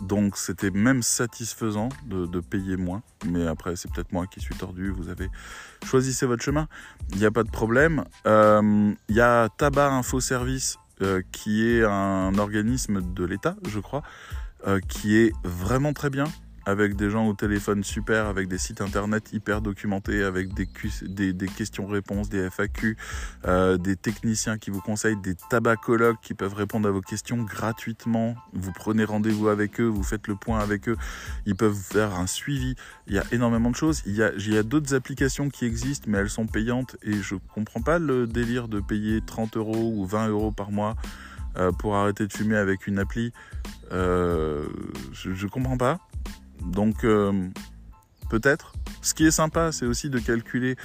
[0.00, 3.02] Donc c'était même satisfaisant de, payer moins.
[3.26, 4.90] Mais après, c'est peut-être moi qui suis tordu.
[4.90, 5.28] Vous avez
[5.84, 6.66] choisissez votre chemin.
[7.10, 8.04] Il n'y a pas de problème.
[8.26, 13.80] Euh, il y a Tabac Info Service euh, qui est un organisme de l'État, je
[13.80, 14.02] crois,
[14.66, 16.24] euh, qui est vraiment très bien,
[16.66, 20.66] avec des gens au téléphone super, avec des sites internet hyper documentés, avec des,
[21.48, 22.96] questions-réponses, des FAQ,
[23.46, 28.36] euh, des techniciens qui vous conseillent, des tabacologues qui peuvent répondre à vos questions gratuitement.
[28.52, 30.96] Vous prenez rendez-vous avec eux, vous faites le point avec eux,
[31.46, 32.74] ils peuvent faire un suivi.
[33.06, 34.02] Il y a énormément de choses.
[34.06, 37.82] Il y a, a d'autres applications qui existent, mais elles sont payantes et je comprends
[37.82, 40.96] pas le délire de payer 30 euros ou 20 euros par mois
[41.56, 43.32] euh, pour arrêter de fumer avec une appli.
[43.92, 44.66] Euh,
[45.12, 45.98] je, ne comprends pas.
[46.64, 47.48] Donc euh,
[48.28, 48.72] peut-être.
[49.02, 50.76] Ce qui est sympa, c'est aussi de calculer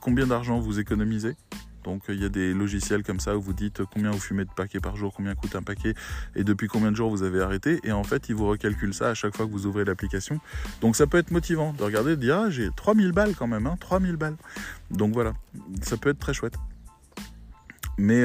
[0.00, 1.36] combien d'argent vous économisez.
[1.82, 4.50] Donc il y a des logiciels comme ça où vous dites combien vous fumez de
[4.56, 5.92] paquets par jour, combien coûte un paquet
[6.34, 7.80] et depuis combien de jours vous avez arrêté.
[7.84, 10.40] Et en fait, ils vous recalculent ça à chaque fois que vous ouvrez l'application.
[10.80, 13.66] Donc ça peut être motivant de regarder de dire ah, j'ai 3000 balles quand même,
[13.66, 14.36] hein, 3000 balles.
[14.90, 15.34] Donc voilà,
[15.82, 16.56] ça peut être très chouette.
[17.98, 18.24] Mais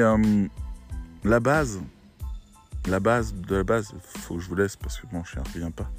[1.24, 1.80] la base,
[2.88, 5.52] la base de la base, faut que je vous laisse parce que mon chien ne
[5.52, 5.90] revient pas.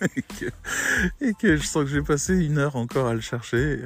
[1.20, 3.84] et, que, je sens que j'ai passé une heure encore à le chercher.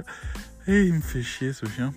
[0.66, 1.92] Et il me fait chier ce chien.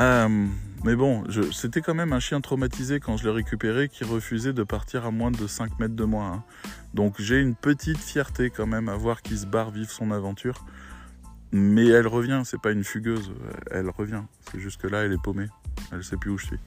[0.00, 0.46] Euh,
[0.82, 4.64] mais bon, c'était quand même un chien traumatisé quand je l'ai récupéré qui refusait de
[4.64, 6.24] partir à moins de 5 mètres de moi.
[6.24, 6.42] Hein.
[6.92, 10.64] Donc j'ai une petite fierté quand même à voir qu'il se barre vivre son aventure.
[11.52, 13.32] Mais elle revient, c'est pas une fugueuse,
[13.70, 14.22] elle revient.
[14.50, 15.46] C'est juste que là, elle est paumée.
[15.92, 16.60] Elle sait plus où je suis.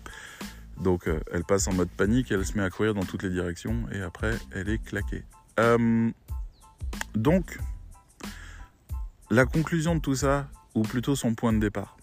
[0.82, 3.30] Donc euh, elle passe en mode panique, elle se met à courir dans toutes les
[3.30, 5.24] directions et après elle est claquée.
[5.60, 6.12] Euh,
[7.16, 7.58] donc,
[9.30, 11.98] la conclusion de tout ça, ou plutôt son point de départ.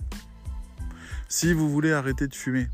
[1.28, 2.68] Si vous voulez arrêter de fumer,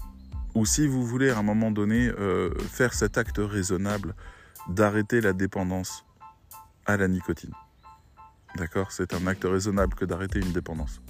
[0.54, 4.14] ou si vous voulez à un moment donné euh, faire cet acte raisonnable
[4.68, 6.04] d'arrêter la dépendance
[6.86, 7.52] à la nicotine,
[8.56, 8.90] d'accord?
[8.90, 11.00] C'est un acte raisonnable que d'arrêter une dépendance.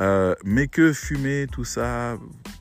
[0.00, 2.16] Euh, mais que fumer, tout ça,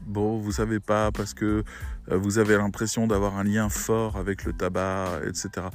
[0.06, 1.64] bon, vous savez pas parce que
[2.10, 5.68] euh, vous avez l'impression d'avoir un lien fort avec le tabac, etc.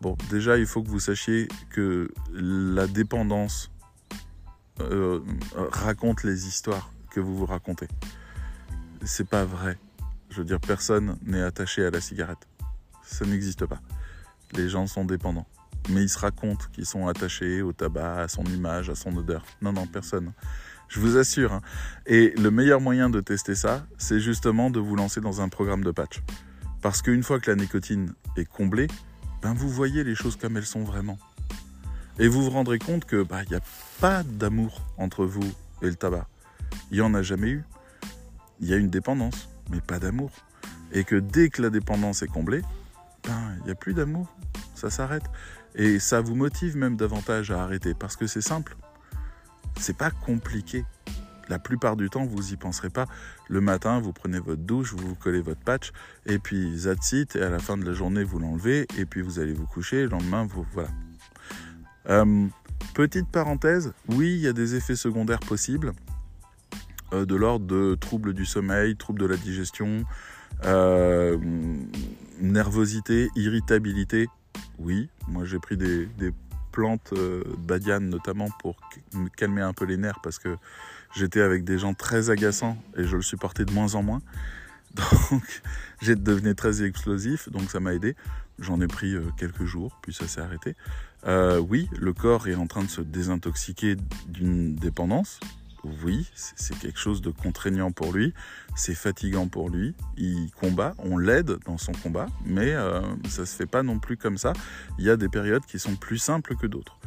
[0.00, 3.70] Bon, déjà, il faut que vous sachiez que la dépendance
[4.80, 5.20] euh,
[5.70, 7.88] raconte les histoires que vous vous racontez.
[9.04, 9.78] C'est pas vrai.
[10.30, 12.48] Je veux dire, personne n'est attaché à la cigarette.
[13.04, 13.80] Ça n'existe pas.
[14.52, 15.46] Les gens sont dépendants.
[15.90, 19.44] Mais ils se racontent qu'ils sont attachés au tabac, à son image, à son odeur.
[19.60, 20.32] Non, non, personne.
[20.88, 21.52] Je vous assure.
[21.52, 21.60] Hein.
[22.06, 25.84] Et le meilleur moyen de tester ça, c'est justement de vous lancer dans un programme
[25.84, 26.22] de patch.
[26.82, 28.88] Parce qu'une fois que la nicotine est comblée,
[29.42, 31.18] ben vous voyez les choses comme elles sont vraiment.
[32.18, 33.62] Et vous vous rendrez compte que bah, il n'y a
[34.00, 35.50] pas d'amour entre vous
[35.82, 36.26] et le tabac.
[36.90, 37.64] Il n'y en a jamais eu.
[38.60, 40.30] Il y a une dépendance, mais pas d'amour.
[40.92, 42.62] Et que dès que la dépendance est comblée,
[43.24, 44.28] ben, il n'y a plus d'amour.
[44.74, 45.24] Ça s'arrête.
[45.74, 48.76] Et ça vous motive même davantage à arrêter parce que c'est simple.
[49.78, 50.84] C'est pas compliqué.
[51.48, 53.06] La plupart du temps, vous y penserez pas.
[53.48, 55.92] Le matin, vous prenez votre douche, vous vous collez votre patch,
[56.26, 59.38] et puis that's et à la fin de la journée, vous l'enlevez, et puis vous
[59.38, 60.64] allez vous coucher, le lendemain, vous...
[60.72, 60.88] Voilà.
[62.08, 62.46] Euh,
[62.94, 65.92] petite parenthèse, oui, il y a des effets secondaires possibles,
[67.12, 70.04] euh, de l'ordre de troubles du sommeil, troubles de la digestion,
[70.64, 71.36] euh,
[72.40, 74.28] nervosité, irritabilité.
[74.78, 76.08] Oui, moi j'ai pris des
[76.74, 78.74] plantes euh, badiane notamment pour
[79.14, 80.56] me calmer un peu les nerfs parce que
[81.14, 84.20] j'étais avec des gens très agaçants et je le supportais de moins en moins.
[85.30, 85.62] Donc
[86.02, 88.14] j'ai devenu très explosif, donc ça m'a aidé.
[88.58, 90.74] J'en ai pris euh, quelques jours, puis ça s'est arrêté.
[91.26, 93.96] Euh, oui, le corps est en train de se désintoxiquer
[94.28, 95.40] d'une dépendance,
[96.02, 98.34] oui, c'est quelque chose de contraignant pour lui,
[98.74, 103.54] c'est fatigant pour lui, il combat, on l'aide dans son combat, mais euh, ça se
[103.54, 104.52] fait pas non plus comme ça.
[104.98, 106.98] Il y a des périodes qui sont plus simples que d'autres.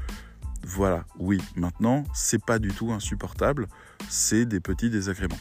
[0.63, 3.67] Voilà, oui, maintenant, c'est pas du tout insupportable,
[4.09, 5.39] c'est des petits désagréments.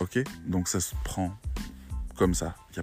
[0.00, 1.36] Ok Donc ça se prend
[2.16, 2.74] comme ça, il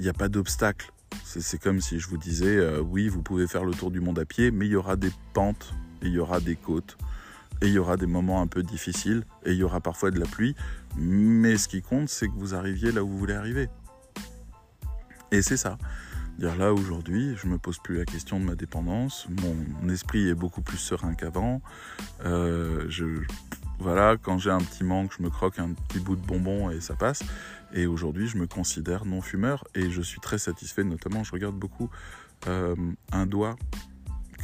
[0.00, 0.92] n'y a pas d'obstacle.
[1.24, 4.18] C'est comme si je vous disais, euh, oui, vous pouvez faire le tour du monde
[4.18, 6.96] à pied, mais il y aura des pentes il y aura des côtes
[7.62, 10.18] et il y aura des moments un peu difficiles, et il y aura parfois de
[10.18, 10.54] la pluie,
[10.96, 13.68] mais ce qui compte, c'est que vous arriviez là où vous voulez arriver.
[15.30, 15.78] Et c'est ça.
[16.38, 19.26] Dire là aujourd'hui, je me pose plus la question de ma dépendance.
[19.42, 21.62] Mon esprit est beaucoup plus serein qu'avant.
[22.26, 22.86] Euh,
[23.78, 26.80] voilà, quand j'ai un petit manque, je me croque un petit bout de bonbon et
[26.80, 27.22] ça passe.
[27.72, 30.84] Et aujourd'hui, je me considère non fumeur et je suis très satisfait.
[30.84, 31.90] Notamment, je regarde beaucoup
[32.48, 32.76] euh,
[33.12, 33.56] un doigt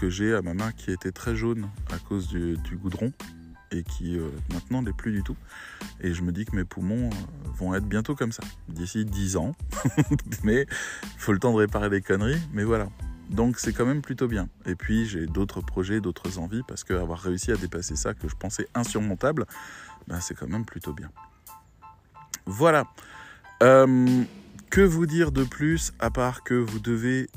[0.03, 3.12] que j'ai à ma main qui était très jaune à cause du, goudron
[3.70, 5.36] et qui euh, maintenant n'est plus du tout.
[6.00, 9.36] Et je me dis que mes poumons euh, vont être bientôt comme ça, d'ici 10
[9.36, 9.55] ans.
[10.42, 10.66] mais
[11.05, 12.88] il faut le temps de réparer les conneries, mais voilà.
[13.30, 14.48] Donc c'est quand même plutôt bien.
[14.66, 18.34] Et puis j'ai d'autres projets, d'autres envies, parce qu'avoir réussi à dépasser ça que je
[18.34, 19.46] pensais insurmontable,
[20.09, 21.12] ben, c'est quand même plutôt bien.
[22.44, 22.88] Voilà.
[23.62, 24.24] Euh,
[24.68, 27.28] que vous dire de plus à part que vous devez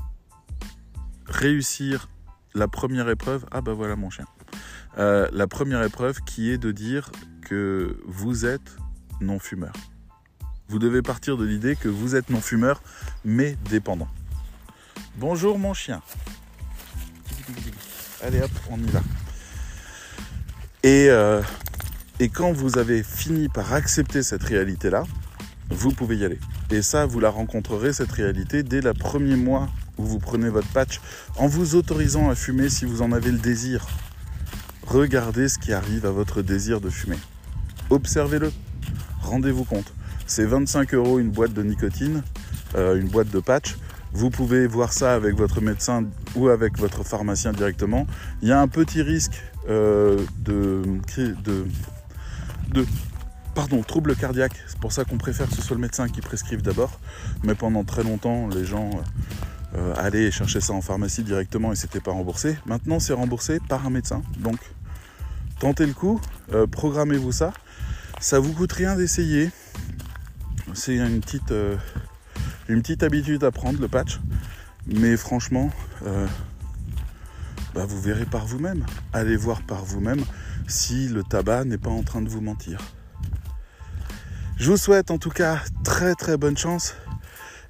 [1.27, 2.07] réussir
[2.55, 4.25] la première épreuve, ah bah voilà mon chien.
[4.97, 8.77] Euh, la première épreuve qui est de dire que vous êtes
[9.19, 9.73] non-fumeur.
[10.69, 12.81] Vous devez partir de l'idée que vous êtes non-fumeur,
[13.23, 14.07] mais dépendant.
[15.17, 16.01] Bonjour mon chien.
[18.23, 19.01] Allez hop, on y va.
[20.81, 21.41] Et, euh,
[22.19, 25.03] et quand vous avez fini par accepter cette réalité-là,
[25.69, 26.39] vous pouvez y aller.
[26.71, 29.67] Et ça, vous la rencontrerez, cette réalité, dès le premier mois
[29.97, 30.99] où vous prenez votre patch
[31.37, 33.85] en vous autorisant à fumer si vous en avez le désir.
[34.87, 37.17] Regardez ce qui arrive à votre désir de fumer.
[37.89, 38.51] Observez-le.
[39.21, 39.93] Rendez-vous compte.
[40.27, 42.23] C'est 25 euros une boîte de nicotine,
[42.75, 43.77] euh, une boîte de patch.
[44.13, 48.07] Vous pouvez voir ça avec votre médecin ou avec votre pharmacien directement.
[48.41, 50.83] Il y a un petit risque euh, de,
[51.43, 51.65] de,
[52.71, 52.85] de
[53.55, 54.61] pardon, troubles cardiaques.
[54.67, 56.99] C'est pour ça qu'on préfère que ce soit le médecin qui prescrive d'abord.
[57.43, 58.91] Mais pendant très longtemps, les gens
[59.73, 62.57] euh, allaient chercher ça en pharmacie directement et c'était pas remboursé.
[62.65, 64.21] Maintenant, c'est remboursé par un médecin.
[64.37, 64.59] Donc,
[65.59, 66.21] tentez le coup,
[66.53, 67.51] euh, programmez-vous ça.
[68.21, 69.51] Ça vous coûte rien d'essayer.
[70.73, 71.75] C'est une petite, euh,
[72.69, 74.19] une petite habitude à prendre, le patch.
[74.87, 75.71] Mais franchement,
[77.73, 78.85] bah, vous verrez par vous-même.
[79.13, 80.23] Allez voir par vous-même
[80.67, 82.79] si le tabac n'est pas en train de vous mentir.
[84.57, 86.95] Je vous souhaite en tout cas très très bonne chance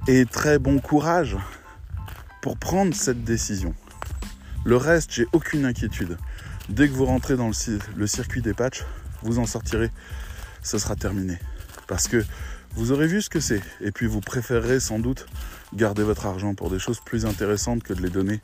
[0.08, 1.38] et très bon courage
[2.46, 3.74] pour prendre cette décision.
[4.66, 6.16] Le reste, j'ai aucune inquiétude.
[6.70, 8.84] Dès que vous rentrez dans le, circuit des patchs,
[9.24, 9.90] vous en sortirez,
[10.62, 11.40] ce sera terminé.
[11.88, 12.24] Parce que
[12.76, 13.64] vous aurez vu ce que c'est.
[13.82, 15.26] Et puis vous préférerez sans doute
[15.74, 18.42] garder votre argent pour des choses plus intéressantes que de les donner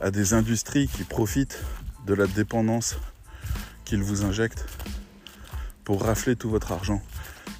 [0.00, 1.62] à des industries qui profitent
[2.06, 2.96] de la dépendance
[3.84, 4.64] qu'ils vous injectent
[5.84, 7.02] pour rafler tout votre argent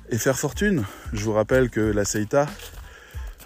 [0.08, 0.84] et faire fortune.
[1.12, 2.46] Je vous rappelle que la CETA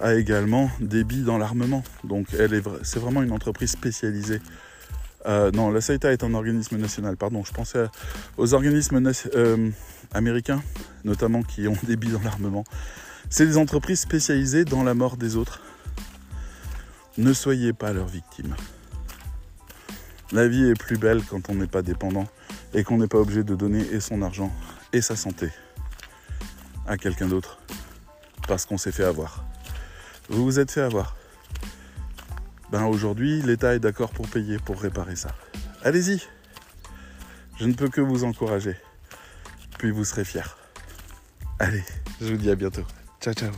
[0.01, 1.83] a également des billes dans l'armement.
[2.05, 4.41] Donc elle est, c'est vraiment une entreprise spécialisée.
[5.27, 7.43] Euh, non, la CETA est un organisme national, pardon.
[7.45, 7.87] Je pensais
[8.37, 9.71] aux organismes euh,
[10.15, 10.63] américains,
[11.05, 12.65] notamment qui ont des billes dans l'armement.
[13.29, 15.61] C'est des entreprises spécialisées dans la mort des autres.
[17.19, 18.55] Ne soyez pas leurs victimes.
[20.33, 22.27] La vie est plus belle quand on n'est pas dépendant
[22.75, 24.53] et qu'on n'est pas obligé de donner et son argent
[24.93, 25.49] et sa santé
[26.87, 27.59] à quelqu'un d'autre
[28.47, 29.45] parce qu'on s'est fait avoir.
[30.29, 31.17] Vous vous êtes fait avoir.
[32.71, 35.31] Ben aujourd'hui, l'État est d'accord pour payer pour réparer ça.
[35.83, 36.21] Allez-y.
[37.59, 38.77] Je ne peux que vous encourager.
[39.79, 40.43] Puis vous serez fiers.
[41.59, 41.85] Allez,
[42.21, 42.85] je vous dis à bientôt.
[43.21, 43.53] Ciao ciao.